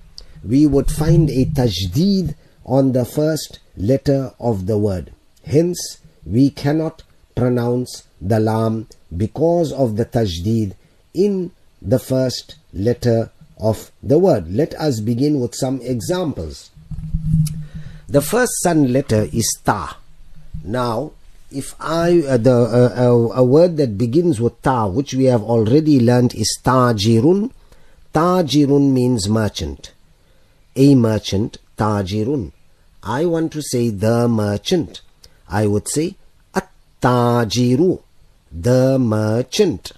we 0.44 0.66
would 0.66 0.90
find 0.90 1.30
a 1.30 1.46
tashdeed 1.46 2.36
on 2.66 2.92
the 2.92 3.06
first 3.06 3.58
letter 3.74 4.34
of 4.38 4.66
the 4.66 4.76
word. 4.76 5.10
Hence, 5.46 5.80
we 6.26 6.50
cannot 6.50 7.02
pronounce 7.34 8.04
the 8.20 8.40
lam 8.40 8.88
because 9.16 9.72
of 9.72 9.96
the 9.96 10.04
tashdeed 10.04 10.76
in 11.14 11.50
the 11.80 11.98
first 11.98 12.56
letter 12.74 13.30
of 13.58 13.90
the 14.02 14.18
word. 14.18 14.52
Let 14.52 14.74
us 14.74 15.00
begin 15.00 15.40
with 15.40 15.54
some 15.54 15.80
examples. 15.82 16.70
The 18.08 18.22
first 18.22 18.52
sun 18.62 18.92
letter 18.92 19.28
is 19.32 19.46
ta. 19.64 19.98
Now, 20.64 21.12
if 21.50 21.74
I 21.80 22.22
uh, 22.26 22.36
the 22.36 22.52
uh, 22.52 23.02
uh, 23.02 23.40
a 23.40 23.44
word 23.44 23.76
that 23.78 23.98
begins 23.98 24.40
with 24.40 24.60
ta, 24.62 24.86
which 24.86 25.14
we 25.14 25.24
have 25.24 25.42
already 25.42 26.00
learned, 26.00 26.34
is 26.34 26.58
tajirun. 26.64 27.52
Tajirun 28.14 28.92
means 28.92 29.28
merchant. 29.28 29.92
A 30.76 30.94
merchant, 30.94 31.58
tajirun. 31.76 32.52
I 33.02 33.26
want 33.26 33.52
to 33.52 33.62
say 33.62 33.90
the 33.90 34.28
merchant. 34.28 35.00
I 35.48 35.66
would 35.66 35.88
say 35.88 36.16
at-tajiru, 36.54 38.02
the 38.52 38.98
merchant. 38.98 39.92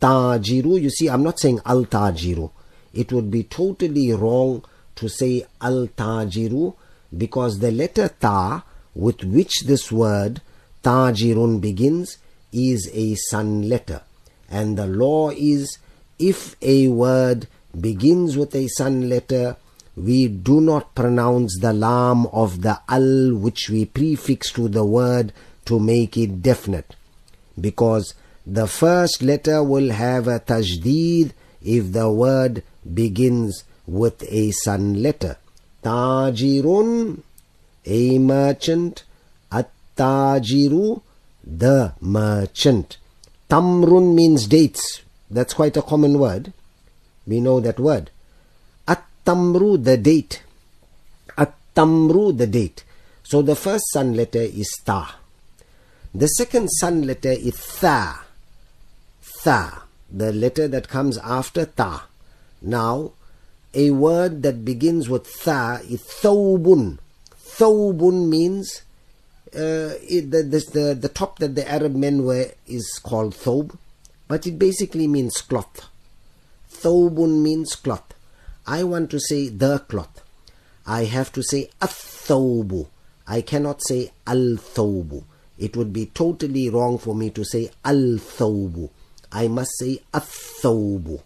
At-tajiru, 0.00 0.80
you 0.80 0.90
see, 0.90 1.08
I'm 1.08 1.22
not 1.22 1.40
saying 1.40 1.60
al-tajiru. 1.64 2.50
It 2.94 3.12
would 3.12 3.30
be 3.30 3.42
totally 3.44 4.12
wrong 4.12 4.64
to 4.96 5.08
say 5.08 5.44
al-tajiru 5.60 6.74
because 7.16 7.58
the 7.58 7.70
letter 7.70 8.08
ta 8.08 8.64
with 8.94 9.24
which 9.24 9.64
this 9.66 9.90
word 9.90 10.40
tajirun 10.82 11.60
begins 11.60 12.18
is 12.52 12.90
a 12.92 13.14
sun 13.14 13.68
letter. 13.68 14.02
And 14.48 14.78
the 14.78 14.86
law 14.86 15.30
is 15.30 15.78
if 16.18 16.56
a 16.62 16.88
word 16.88 17.46
begins 17.78 18.36
with 18.36 18.54
a 18.54 18.68
sun 18.68 19.08
letter, 19.08 19.56
we 19.96 20.28
do 20.28 20.60
not 20.60 20.94
pronounce 20.94 21.58
the 21.60 21.72
lam 21.72 22.26
of 22.26 22.62
the 22.62 22.80
al 22.88 23.34
which 23.34 23.68
we 23.68 23.84
prefix 23.84 24.52
to 24.52 24.68
the 24.68 24.84
word 24.84 25.32
to 25.64 25.78
make 25.78 26.16
it 26.16 26.40
definite 26.40 26.94
because 27.60 28.14
the 28.48 28.66
first 28.66 29.22
letter 29.22 29.62
will 29.62 29.90
have 29.90 30.26
a 30.26 30.38
tashdeed 30.38 31.32
if 31.62 31.92
the 31.92 32.10
word 32.10 32.62
begins 33.00 33.64
with 33.86 34.22
a 34.32 34.50
sun 34.50 35.02
letter 35.02 35.36
tajirun 35.84 37.22
a 37.84 38.18
merchant 38.18 39.04
at-tajiru 39.52 41.02
the 41.44 41.92
merchant 42.00 42.96
tamrun 43.50 44.14
means 44.14 44.46
dates 44.46 45.02
that's 45.30 45.54
quite 45.54 45.76
a 45.76 45.82
common 45.82 46.18
word 46.18 46.52
we 47.26 47.40
know 47.40 47.60
that 47.60 47.78
word 47.78 48.10
At-tamru, 49.28 49.84
the 49.84 49.98
date. 49.98 50.42
At-tamru 51.36 52.32
the 52.36 52.46
date. 52.46 52.84
So 53.22 53.42
the 53.42 53.54
first 53.54 53.84
sun 53.92 54.14
letter 54.16 54.40
is 54.40 54.70
ta. 54.86 55.18
The 56.14 56.28
second 56.28 56.68
sun 56.68 57.02
letter 57.06 57.32
is 57.32 57.54
tha. 57.80 58.27
Tha. 59.44 59.82
The 60.10 60.32
letter 60.32 60.68
that 60.68 60.88
comes 60.88 61.18
after 61.18 61.66
ta. 61.66 62.06
Now, 62.62 63.12
a 63.74 63.90
word 63.90 64.42
that 64.42 64.64
begins 64.64 65.08
with 65.08 65.26
tha 65.44 65.80
is 65.88 66.02
thawbun. 66.02 66.98
Thawbun 67.36 68.28
means 68.28 68.82
uh, 69.54 69.94
it, 70.02 70.30
the, 70.30 70.42
the, 70.42 70.98
the 70.98 71.08
top 71.08 71.38
that 71.38 71.54
the 71.54 71.70
Arab 71.70 71.94
men 71.94 72.24
wear 72.24 72.52
is 72.66 73.00
called 73.02 73.34
thawb, 73.34 73.76
but 74.26 74.46
it 74.46 74.58
basically 74.58 75.06
means 75.06 75.40
cloth. 75.40 75.88
Thawbun 76.70 77.42
means 77.42 77.74
cloth. 77.74 78.14
I 78.66 78.84
want 78.84 79.10
to 79.10 79.20
say 79.20 79.48
the 79.48 79.78
cloth. 79.78 80.22
I 80.86 81.04
have 81.04 81.32
to 81.32 81.42
say 81.42 81.70
athawbu. 81.80 82.86
I 83.26 83.42
cannot 83.42 83.82
say 83.82 84.10
al 84.26 84.56
thawbu. 84.56 85.22
It 85.58 85.76
would 85.76 85.92
be 85.92 86.06
totally 86.06 86.70
wrong 86.70 86.98
for 86.98 87.14
me 87.14 87.30
to 87.30 87.44
say 87.44 87.70
al 87.84 88.18
thawbu. 88.18 88.88
I 89.32 89.48
must 89.48 89.78
say 89.78 90.00
athawbu. 90.12 91.22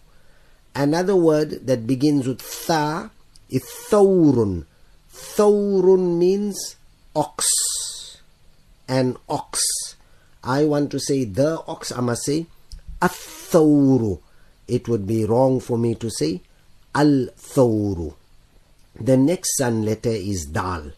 Another 0.75 1.15
word 1.15 1.67
that 1.67 1.87
begins 1.87 2.27
with 2.27 2.41
tha 2.41 3.11
is 3.49 3.63
thawrun. 3.89 4.65
Thawrun 5.11 6.17
means 6.17 6.75
ox. 7.15 7.47
An 8.87 9.17
ox. 9.29 9.61
I 10.43 10.65
want 10.65 10.91
to 10.91 10.99
say 10.99 11.23
the 11.23 11.63
ox. 11.67 11.91
I 11.91 12.01
must 12.01 12.23
say 12.23 12.47
athawru. 13.01 14.19
It 14.67 14.87
would 14.87 15.05
be 15.05 15.25
wrong 15.25 15.59
for 15.59 15.77
me 15.77 15.95
to 15.95 16.09
say 16.09 16.41
al-thawru. 16.95 18.13
The 18.99 19.17
next 19.17 19.57
sun 19.57 19.83
letter 19.83 20.09
is 20.09 20.45
dal. 20.45 20.91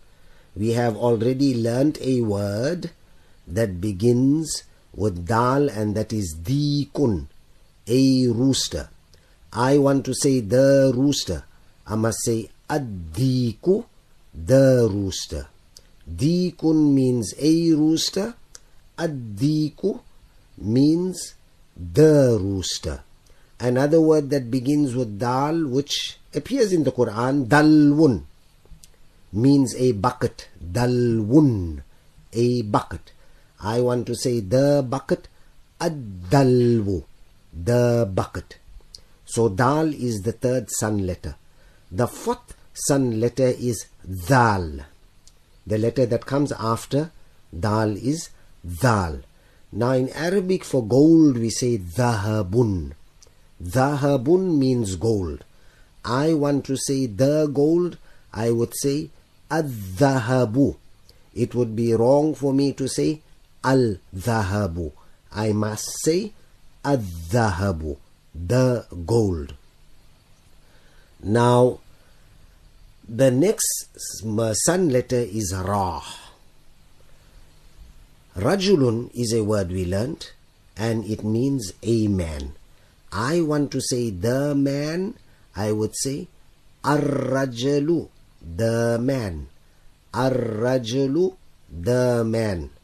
We 0.55 0.71
have 0.71 0.95
already 0.95 1.55
learnt 1.55 1.99
a 2.01 2.21
word 2.21 2.91
that 3.47 3.81
begins 3.81 4.63
with 4.95 5.27
dal 5.27 5.69
and 5.69 5.95
that 5.95 6.13
is 6.13 6.35
the 6.43 6.87
dikun, 6.93 7.27
a 7.87 8.27
rooster. 8.27 8.89
I 9.53 9.77
want 9.77 10.05
to 10.05 10.13
say 10.13 10.39
the 10.39 10.91
rooster. 10.95 11.43
I 11.87 11.95
must 11.95 12.23
say 12.23 12.49
ad-diku, 12.69 13.85
the 14.33 14.89
rooster. 14.91 15.47
Dikun 16.09 16.93
means 16.93 17.33
a 17.39 17.71
rooster. 17.71 18.33
Ad-diku 18.97 19.99
means 20.57 21.35
the 21.75 22.37
rooster. 22.41 23.03
Another 23.59 24.01
word 24.01 24.29
that 24.31 24.51
begins 24.51 24.95
with 24.95 25.19
dal, 25.19 25.65
which 25.67 26.17
appears 26.33 26.73
in 26.73 26.83
the 26.83 26.91
Quran, 26.91 27.47
dalwun, 27.47 28.23
means 29.31 29.75
a 29.75 29.93
bucket. 29.93 30.49
Dalwun, 30.59 31.81
a 32.33 32.61
bucket. 32.63 33.11
I 33.61 33.81
want 33.81 34.07
to 34.07 34.15
say 34.15 34.39
the 34.39 34.85
bucket, 34.87 35.27
ad-dalwu, 35.79 37.03
the 37.53 38.09
bucket. 38.13 38.57
So 39.25 39.49
dal 39.49 39.93
is 39.93 40.21
the 40.21 40.31
third 40.31 40.69
sun 40.69 41.05
letter. 41.05 41.35
The 41.91 42.07
fourth 42.07 42.55
sun 42.73 43.19
letter 43.19 43.47
is 43.47 43.85
dal. 44.27 44.81
The 45.65 45.77
letter 45.77 46.05
that 46.05 46.25
comes 46.25 46.51
after 46.51 47.11
dal 47.57 47.95
is 47.97 48.29
dal. 48.81 49.21
Now 49.71 49.91
in 49.91 50.09
Arabic 50.09 50.63
for 50.63 50.85
gold 50.85 51.37
we 51.37 51.49
say 51.49 51.77
dhahabun. 51.77 52.93
Dhahabun 53.61 54.57
means 54.57 54.95
gold. 54.95 55.43
I 56.03 56.33
want 56.33 56.65
to 56.65 56.77
say 56.77 57.07
the 57.07 57.49
gold, 57.51 57.97
I 58.31 58.51
would 58.51 58.73
say 58.75 59.09
ad-dhahabu. 59.49 60.75
It 61.33 61.55
would 61.55 61.75
be 61.75 61.93
wrong 61.93 62.35
for 62.35 62.53
me 62.53 62.73
to 62.73 62.87
say 62.87 63.21
al-dhahabu. 63.65 64.93
I 65.33 65.51
must 65.51 65.89
say 66.05 66.31
ad-dhahabu, 66.85 67.97
the 68.33 68.85
gold. 69.05 69.55
Now, 71.23 71.79
the 73.09 73.31
next 73.31 73.89
sun 74.65 74.89
letter 74.89 75.25
is 75.25 75.53
Ra. 75.53 76.01
Rajulun 78.37 79.09
is 79.13 79.33
a 79.33 79.43
word 79.43 79.71
we 79.71 79.85
learnt 79.85 80.33
and 80.77 81.05
it 81.05 81.23
means 81.23 81.73
a 81.81 82.07
man. 82.07 82.53
I 83.11 83.41
want 83.41 83.71
to 83.71 83.81
say 83.81 84.09
the 84.11 84.53
man, 84.53 85.15
I 85.55 85.71
would 85.71 85.95
say 85.95 86.27
ar-rajulu, 86.83 88.09
the 88.41 88.99
man. 89.01 89.47
Ar-rajulu, 90.13 91.35
the 91.71 92.23
man. 92.25 92.74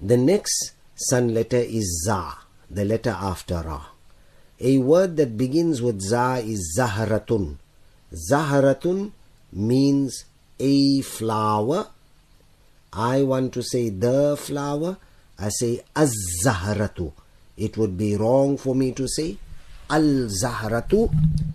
The 0.00 0.16
next 0.16 0.72
sun 0.94 1.34
letter 1.34 1.58
is 1.58 2.02
za, 2.04 2.34
the 2.70 2.84
letter 2.84 3.16
after 3.18 3.62
ra. 3.62 3.82
A 4.60 4.78
word 4.78 5.16
that 5.16 5.36
begins 5.36 5.80
with 5.80 6.00
za 6.00 6.40
is 6.44 6.76
zaharatun. 6.78 7.56
Zaharatun 8.30 9.12
means 9.52 10.24
a 10.58 11.00
flower. 11.02 11.88
I 12.92 13.22
want 13.22 13.52
to 13.54 13.62
say 13.62 13.88
the 13.88 14.36
flower. 14.38 14.98
I 15.38 15.48
say 15.48 15.80
az-zaharatu 15.96 17.12
it 17.60 17.76
would 17.76 17.96
be 17.96 18.16
wrong 18.16 18.56
for 18.56 18.74
me 18.74 18.90
to 18.92 19.06
say 19.06 19.36
al-zahratu 19.90 21.12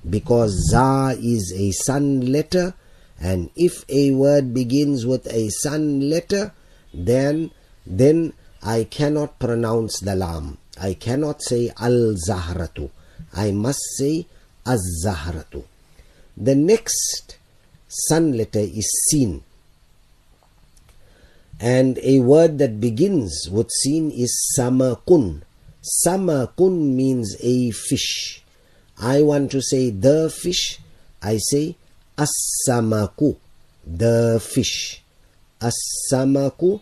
because 0.10 0.52
za 0.70 1.14
is 1.18 1.54
a 1.56 1.72
sun 1.72 2.32
letter 2.32 2.74
and 3.20 3.50
if 3.56 3.84
a 3.90 4.12
word 4.12 4.54
begins 4.54 5.06
with 5.06 5.26
a 5.28 5.50
sun 5.50 6.10
letter 6.10 6.54
then 6.94 7.50
then 7.86 8.34
I 8.64 8.86
cannot 8.86 9.40
pronounce 9.40 10.00
the 10.00 10.16
lam. 10.16 10.58
I 10.82 10.96
cannot 10.96 11.42
say 11.42 11.72
al-zahratu. 11.80 12.90
I 13.34 13.52
must 13.52 13.82
say 13.98 14.26
az-zahratu. 14.66 15.64
The 16.36 16.56
next 16.56 17.38
sun 17.88 18.38
letter 18.38 18.60
is 18.60 18.90
sin. 19.10 19.44
And 21.60 21.98
a 22.04 22.20
word 22.20 22.58
that 22.58 22.82
begins 22.82 23.48
with 23.50 23.70
sin 23.72 24.12
is 24.12 24.34
samakun. 24.58 25.44
Samakun 26.04 26.96
means 26.96 27.38
a 27.40 27.72
fish. 27.72 28.44
I 29.00 29.22
want 29.22 29.52
to 29.52 29.62
say 29.62 29.92
the 29.92 30.30
fish. 30.30 30.80
I 31.22 31.38
say 31.38 31.76
as-samaku, 32.18 33.38
the 33.86 34.42
fish. 34.44 35.02
As-samaku, 35.62 36.82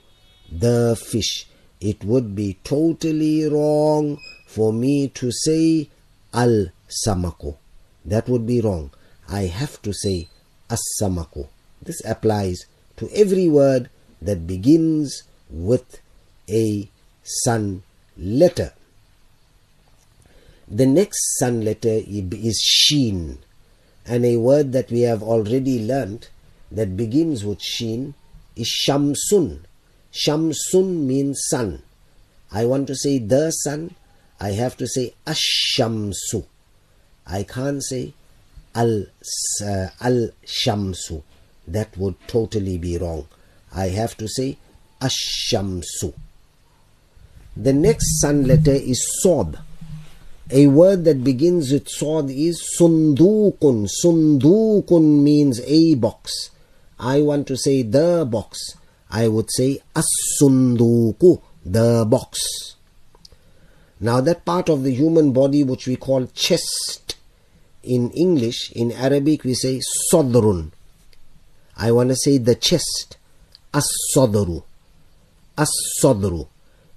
the 0.59 0.95
fish. 0.95 1.47
It 1.81 2.03
would 2.03 2.35
be 2.35 2.57
totally 2.63 3.45
wrong 3.45 4.17
for 4.47 4.71
me 4.71 5.09
to 5.09 5.31
say 5.31 5.89
al-samaku. 6.33 7.57
That 8.05 8.29
would 8.29 8.45
be 8.45 8.61
wrong. 8.61 8.91
I 9.27 9.43
have 9.43 9.81
to 9.81 9.93
say 9.93 10.27
as-samaku. 10.69 11.47
This 11.81 12.01
applies 12.05 12.65
to 12.97 13.09
every 13.13 13.49
word 13.49 13.89
that 14.21 14.47
begins 14.47 15.23
with 15.49 15.99
a 16.49 16.89
sun 17.23 17.83
letter. 18.17 18.73
The 20.67 20.85
next 20.85 21.37
sun 21.39 21.65
letter 21.65 22.01
is 22.07 22.61
sheen, 22.61 23.39
and 24.05 24.25
a 24.25 24.37
word 24.37 24.71
that 24.71 24.91
we 24.91 25.01
have 25.01 25.21
already 25.21 25.85
learnt 25.85 26.29
that 26.71 26.97
begins 26.97 27.43
with 27.43 27.61
sheen 27.61 28.13
is 28.55 28.71
shamsun. 28.87 29.59
Shamsun 30.13 31.05
means 31.05 31.41
sun. 31.49 31.81
I 32.51 32.65
want 32.65 32.87
to 32.87 32.95
say 32.95 33.17
the 33.17 33.49
sun, 33.51 33.95
I 34.39 34.51
have 34.51 34.77
to 34.77 34.87
say 34.87 35.13
ashamsu. 35.25 36.45
I 37.25 37.43
can't 37.43 37.83
say 37.83 38.13
al 38.75 39.05
uh. 39.65 39.87
That 41.65 41.97
would 41.97 42.15
totally 42.27 42.77
be 42.77 42.97
wrong. 42.97 43.27
I 43.73 43.87
have 43.87 44.15
to 44.17 44.27
say 44.27 44.57
ashamsu. 45.01 46.13
The 47.55 47.73
next 47.73 48.19
sun 48.19 48.45
letter 48.45 48.73
is 48.73 49.21
sod. 49.21 49.59
A 50.51 50.67
word 50.67 51.05
that 51.05 51.23
begins 51.23 51.71
with 51.71 51.87
sod 51.87 52.29
is 52.29 52.61
sundukun. 52.77 53.89
Sundukun 54.03 55.23
means 55.23 55.61
a 55.65 55.95
box. 55.95 56.51
I 56.99 57.21
want 57.21 57.47
to 57.47 57.57
say 57.57 57.81
the 57.81 58.27
box. 58.29 58.75
I 59.13 59.27
would 59.27 59.51
say 59.51 59.79
as-sunduku, 59.95 61.39
the 61.63 62.03
box. 62.09 62.75
Now 63.99 64.19
that 64.21 64.43
part 64.43 64.69
of 64.69 64.81
the 64.83 64.93
human 64.93 65.31
body 65.31 65.63
which 65.63 65.85
we 65.85 65.95
call 65.97 66.25
chest 66.33 67.15
in 67.83 68.09
English, 68.11 68.71
in 68.71 68.91
Arabic 68.91 69.43
we 69.43 69.53
say 69.53 69.79
sodrun. 70.11 70.71
I 71.77 71.91
want 71.91 72.09
to 72.09 72.15
say 72.15 72.39
the 72.39 72.55
chest, 72.55 73.17
as-sodru, 73.71 74.63
as-sodru. 75.59 76.47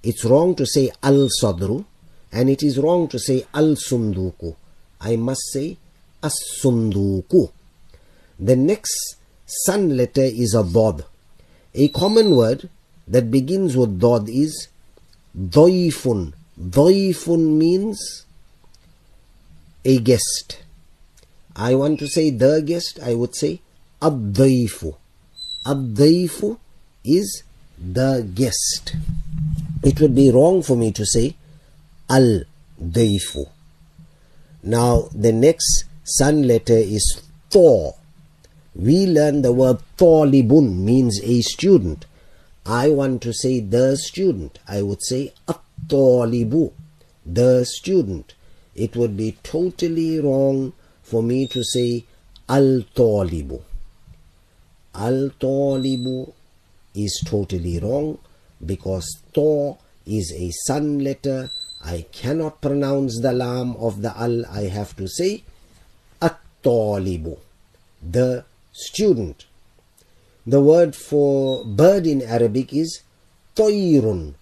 It's 0.01 0.25
wrong 0.25 0.55
to 0.55 0.65
say 0.65 0.91
al-sodru 1.03 1.85
and 2.31 2.49
it 2.49 2.63
is 2.63 2.79
wrong 2.79 3.07
to 3.09 3.19
say 3.19 3.45
al-sunduku. 3.53 4.55
I 5.01 5.17
must 5.17 5.51
say 5.51 5.77
as-sunduku. 6.23 7.51
The 8.39 8.55
next 8.55 9.17
sun 9.45 9.95
letter 9.95 10.23
is 10.23 10.55
a 10.55 10.63
dod. 10.63 11.05
A 11.79 11.87
common 11.89 12.35
word 12.35 12.69
that 13.07 13.29
begins 13.29 13.77
with 13.77 13.99
dod 13.99 14.27
is 14.27 14.67
doifun. 15.37 16.33
Doifun 16.59 17.57
means 17.57 18.25
a 19.85 19.99
guest. 19.99 20.63
I 21.55 21.75
want 21.75 21.99
to 21.99 22.07
say 22.07 22.31
the 22.31 22.61
guest, 22.61 22.99
I 23.01 23.13
would 23.13 23.35
say 23.35 23.61
ad-daifu. 24.01 24.95
Ad-daifu 25.67 26.57
is 27.05 27.43
the 27.77 28.27
guest. 28.33 28.95
It 29.83 30.01
would 30.01 30.15
be 30.15 30.31
wrong 30.31 30.63
for 30.63 30.75
me 30.75 30.91
to 30.93 31.05
say 31.05 31.35
al-daifu. 32.09 33.45
Now 34.63 35.09
the 35.13 35.31
next 35.31 35.85
sun 36.03 36.43
letter 36.47 36.77
is 36.77 37.21
Thor. 37.51 37.95
We 38.79 39.07
learn 39.07 39.41
the 39.41 39.51
word 39.51 39.79
Thalibun 39.97 40.77
means 40.85 41.19
a 41.23 41.41
student. 41.41 42.05
I 42.63 42.89
want 42.89 43.23
to 43.23 43.33
say 43.33 43.59
the 43.59 43.97
student. 43.97 44.59
I 44.67 44.83
would 44.83 45.01
say 45.01 45.33
at-talibu, 45.47 46.73
the 47.25 47.65
student. 47.65 48.35
It 48.75 48.95
would 48.95 49.17
be 49.17 49.31
totally 49.41 50.19
wrong 50.19 50.73
for 51.01 51.23
me 51.23 51.47
to 51.47 51.63
say 51.63 52.05
al-talibu. 52.47 53.63
Al-talibu 54.93 56.31
is 56.93 57.23
totally 57.25 57.79
wrong 57.79 58.19
because 58.63 59.07
Thor 59.33 59.79
is 60.05 60.31
a 60.33 60.51
sun 60.51 60.99
letter. 61.03 61.49
I 61.83 62.05
cannot 62.11 62.61
pronounce 62.61 63.21
the 63.21 63.33
lam 63.33 63.75
of 63.77 64.03
the 64.03 64.15
al. 64.15 64.45
I 64.45 64.67
have 64.67 64.95
to 64.97 65.07
say 65.07 65.43
at-talibu, 66.21 67.39
the 68.03 68.45
student. 68.77 69.45
The 70.45 70.61
word 70.61 70.95
for 70.95 71.65
bird 71.65 72.05
in 72.05 72.21
Arabic 72.21 72.71
is 72.71 73.01
toirun. 73.55 74.35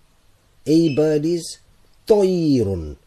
A 0.67 0.95
bird 0.95 1.25
is 1.25 1.59
toirun. 2.05 2.97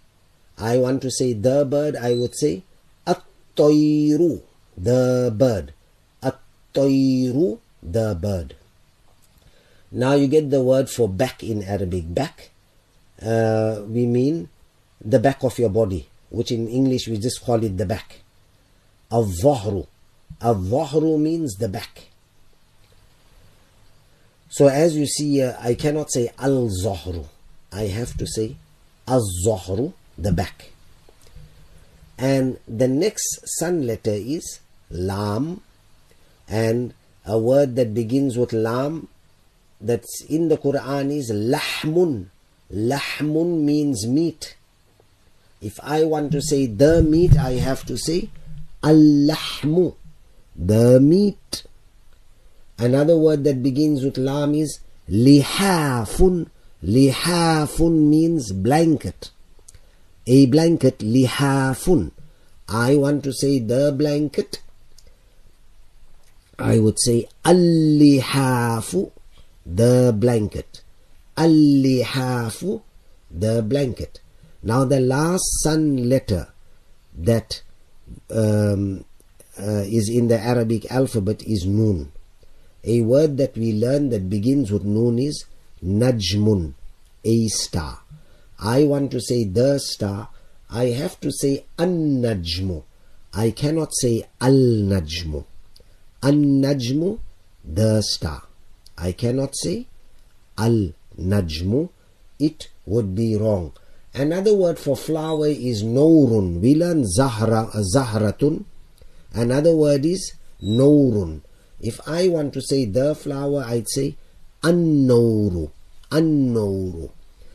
I 0.57 0.79
want 0.79 1.03
to 1.03 1.11
say 1.11 1.35
the 1.35 1.65
bird, 1.65 1.95
I 1.95 2.15
would 2.15 2.35
say 2.35 2.65
at-toiru, 3.07 4.43
the 4.77 5.33
bird. 5.37 5.73
At-toiru, 6.23 7.59
the 7.83 8.19
bird. 8.21 8.57
Now 9.93 10.15
you 10.15 10.27
get 10.27 10.51
the 10.51 10.63
word 10.63 10.91
for 10.91 11.09
back 11.09 11.45
in 11.45 11.63
Arabic. 11.63 12.13
Back, 12.13 12.51
uh, 13.23 13.83
we 13.87 14.07
mean 14.07 14.49
the 15.01 15.19
back 15.19 15.45
of 15.45 15.59
your 15.59 15.71
body, 15.71 16.09
which 16.31 16.51
in 16.51 16.69
English 16.69 17.07
we 17.07 17.19
just 17.19 17.45
call 17.45 17.63
it 17.63 17.77
the 17.77 17.87
back. 17.87 18.21
Al-Zahru. 19.13 19.87
Al-Zahru 20.41 21.19
means 21.19 21.57
the 21.57 21.69
back. 21.69 22.09
So 24.49 24.69
as 24.69 24.97
you 24.97 25.07
see, 25.07 25.43
uh, 25.43 25.55
I 25.61 25.75
cannot 25.75 26.11
say 26.11 26.31
Al-Zahru. 26.39 27.27
I 27.73 27.83
have 27.83 28.17
to 28.17 28.27
say 28.27 28.57
Al-Zahru, 29.07 29.93
the 30.17 30.33
back. 30.33 30.71
And 32.19 32.59
the 32.67 32.89
next 32.89 33.41
sun 33.59 33.87
letter 33.87 34.13
is 34.13 34.61
Lam. 34.91 35.61
And 36.49 36.95
a 37.25 37.39
word 37.39 37.77
that 37.77 37.95
begins 37.95 38.37
with 38.39 38.53
Lam 38.53 39.09
that's 39.81 40.25
in 40.29 40.49
the 40.49 40.57
Quran 40.57 41.17
is 41.17 41.31
Lahmun. 41.31 42.27
Lahmun 42.73 43.61
means 43.63 44.07
meat. 44.07 44.57
If 45.61 45.79
I 45.83 46.05
want 46.05 46.33
to 46.33 46.43
say 46.43 46.67
the 46.67 47.03
meat, 47.03 47.37
I 47.37 47.53
have 47.53 47.85
to 47.87 47.97
say 47.97 48.31
Al-Lahmu, 48.83 49.95
the 50.59 51.01
meat. 51.01 51.65
Another 52.79 53.17
word 53.17 53.45
that 53.45 53.63
begins 53.63 54.05
with 54.05 54.19
lam 54.19 54.55
is 54.55 54.81
lihafun. 55.09 56.49
Lihafun 56.85 58.09
means 58.11 58.53
blanket. 58.53 59.31
A 60.27 60.47
blanket, 60.47 60.99
lihafun. 60.99 62.11
I 62.69 62.97
want 62.97 63.25
to 63.25 63.33
say 63.33 63.61
the 63.61 63.95
blanket. 63.97 64.61
I 66.59 66.79
would 66.81 66.99
say 67.01 67.29
al-lihafu, 67.45 69.13
the 69.65 70.13
blanket. 70.15 70.83
Al-lihafu, 71.37 72.83
the 73.31 73.63
blanket. 73.63 74.21
Now 74.63 74.85
the 74.85 75.01
last 75.01 75.45
sun 75.63 76.09
letter 76.09 76.49
that 77.17 77.63
um, 78.31 79.05
uh, 79.59 79.85
is 79.87 80.09
in 80.09 80.29
the 80.29 80.39
Arabic 80.39 80.91
alphabet 80.91 81.43
is 81.43 81.67
Nun. 81.67 82.13
A 82.85 83.01
word 83.03 83.37
that 83.39 83.57
we 83.57 83.73
learn 83.73 84.11
that 84.11 84.31
begins 84.31 84.71
with 84.71 84.85
Nun 84.85 85.19
is 85.19 85.45
Najmun, 85.85 86.75
a 87.25 87.47
star. 87.49 88.01
I 88.61 88.85
want 88.85 89.11
to 89.13 89.21
say 89.21 89.45
the 89.45 89.79
star. 89.79 90.29
I 90.71 90.87
have 90.87 91.21
to 91.21 91.31
say 91.33 91.65
An 91.79 92.23
Najmu. 92.23 92.83
I 93.35 93.51
cannot 93.51 93.95
say 93.95 94.25
Al 94.41 94.53
Najmu. 94.53 95.45
An 96.23 96.63
Najmu, 96.63 97.19
the 97.65 98.03
star. 98.03 98.43
I 98.97 99.13
cannot 99.13 99.55
say 99.57 99.87
Al 100.57 100.93
Najmu. 101.19 101.89
It 102.39 102.69
would 102.87 103.15
be 103.15 103.37
wrong. 103.37 103.73
Another 104.15 104.55
word 104.55 104.79
for 104.79 104.97
flower 104.97 105.47
is 105.49 105.83
nourun. 105.85 106.61
We 106.61 106.75
learn 106.75 107.05
zahra, 107.07 107.71
zahratun. 107.95 108.65
Another 109.39 109.71
word 109.71 110.05
is 110.05 110.35
nourun. 110.61 111.43
If 111.81 112.01
I 112.09 112.27
want 112.27 112.53
to 112.55 112.61
say 112.61 112.87
the 112.87 113.15
flower, 113.15 113.63
I'd 113.65 113.89
say 113.89 114.17
annouru. 114.65 115.71
Annouru. 116.11 117.13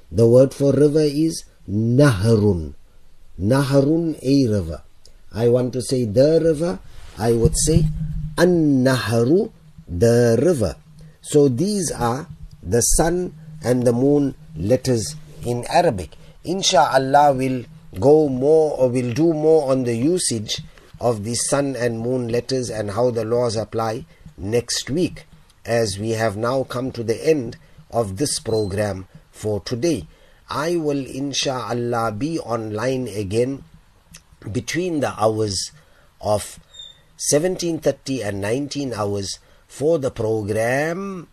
The 0.09 0.25
word 0.25 0.53
for 0.53 0.71
river 0.71 1.03
is 1.03 1.43
naharun. 1.69 2.75
Naharun, 3.37 4.17
a 4.23 4.47
river. 4.47 4.81
I 5.33 5.49
want 5.49 5.73
to 5.73 5.81
say 5.81 6.05
the 6.05 6.39
river, 6.41 6.79
I 7.19 7.33
would 7.33 7.57
say 7.57 7.83
an-naharu, 8.37 9.51
the 9.85 10.39
river. 10.41 10.75
So 11.19 11.49
these 11.49 11.91
are 11.91 12.27
the 12.63 12.79
sun 12.79 13.33
and 13.61 13.83
the 13.83 13.91
moon 13.91 14.35
letters 14.55 15.15
in 15.45 15.65
Arabic. 15.67 16.11
Insha'Allah 16.45 17.35
we'll 17.35 17.65
go 17.99 18.29
more 18.29 18.77
or 18.77 18.87
we'll 18.87 19.13
do 19.13 19.33
more 19.33 19.69
on 19.69 19.83
the 19.83 19.95
usage 19.95 20.61
of 21.03 21.25
the 21.25 21.35
sun 21.35 21.75
and 21.75 21.99
moon 21.99 22.29
letters 22.29 22.69
and 22.69 22.91
how 22.91 23.11
the 23.11 23.25
laws 23.25 23.57
apply 23.57 24.05
next 24.37 24.89
week 24.89 25.25
as 25.65 25.99
we 25.99 26.11
have 26.11 26.37
now 26.37 26.63
come 26.63 26.93
to 26.93 27.03
the 27.03 27.27
end 27.27 27.57
of 27.91 28.15
this 28.15 28.39
program 28.39 29.05
for 29.29 29.59
today. 29.59 30.07
I 30.49 30.77
will 30.77 31.03
insha'Allah 31.03 32.17
be 32.17 32.39
online 32.39 33.09
again 33.09 33.65
between 34.49 35.01
the 35.01 35.13
hours 35.21 35.71
of 36.21 36.57
17:30 37.17 38.23
and 38.23 38.39
19 38.39 38.93
hours 38.93 39.39
for 39.67 39.99
the 39.99 40.09
program 40.11 41.27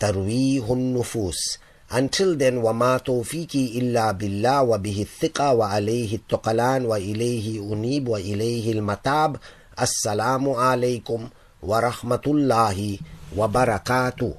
Tarweehun 0.00 0.94
Nufus. 0.94 1.58
Until 1.92 2.36
then, 2.36 2.56
وما 2.64 2.98
توفيقي 2.98 3.78
إلا 3.78 4.12
بالله 4.12 4.62
وبه 4.62 5.06
الثقة 5.08 5.52
وعليه 5.52 6.16
التقلان 6.16 6.86
وإليه 6.86 7.72
أنيب 7.72 8.08
وإليه 8.08 8.72
المتاب. 8.72 9.36
السلام 9.80 10.50
عليكم 10.50 11.28
ورحمة 11.62 12.24
الله 12.26 12.98
وبركاته. 13.36 14.34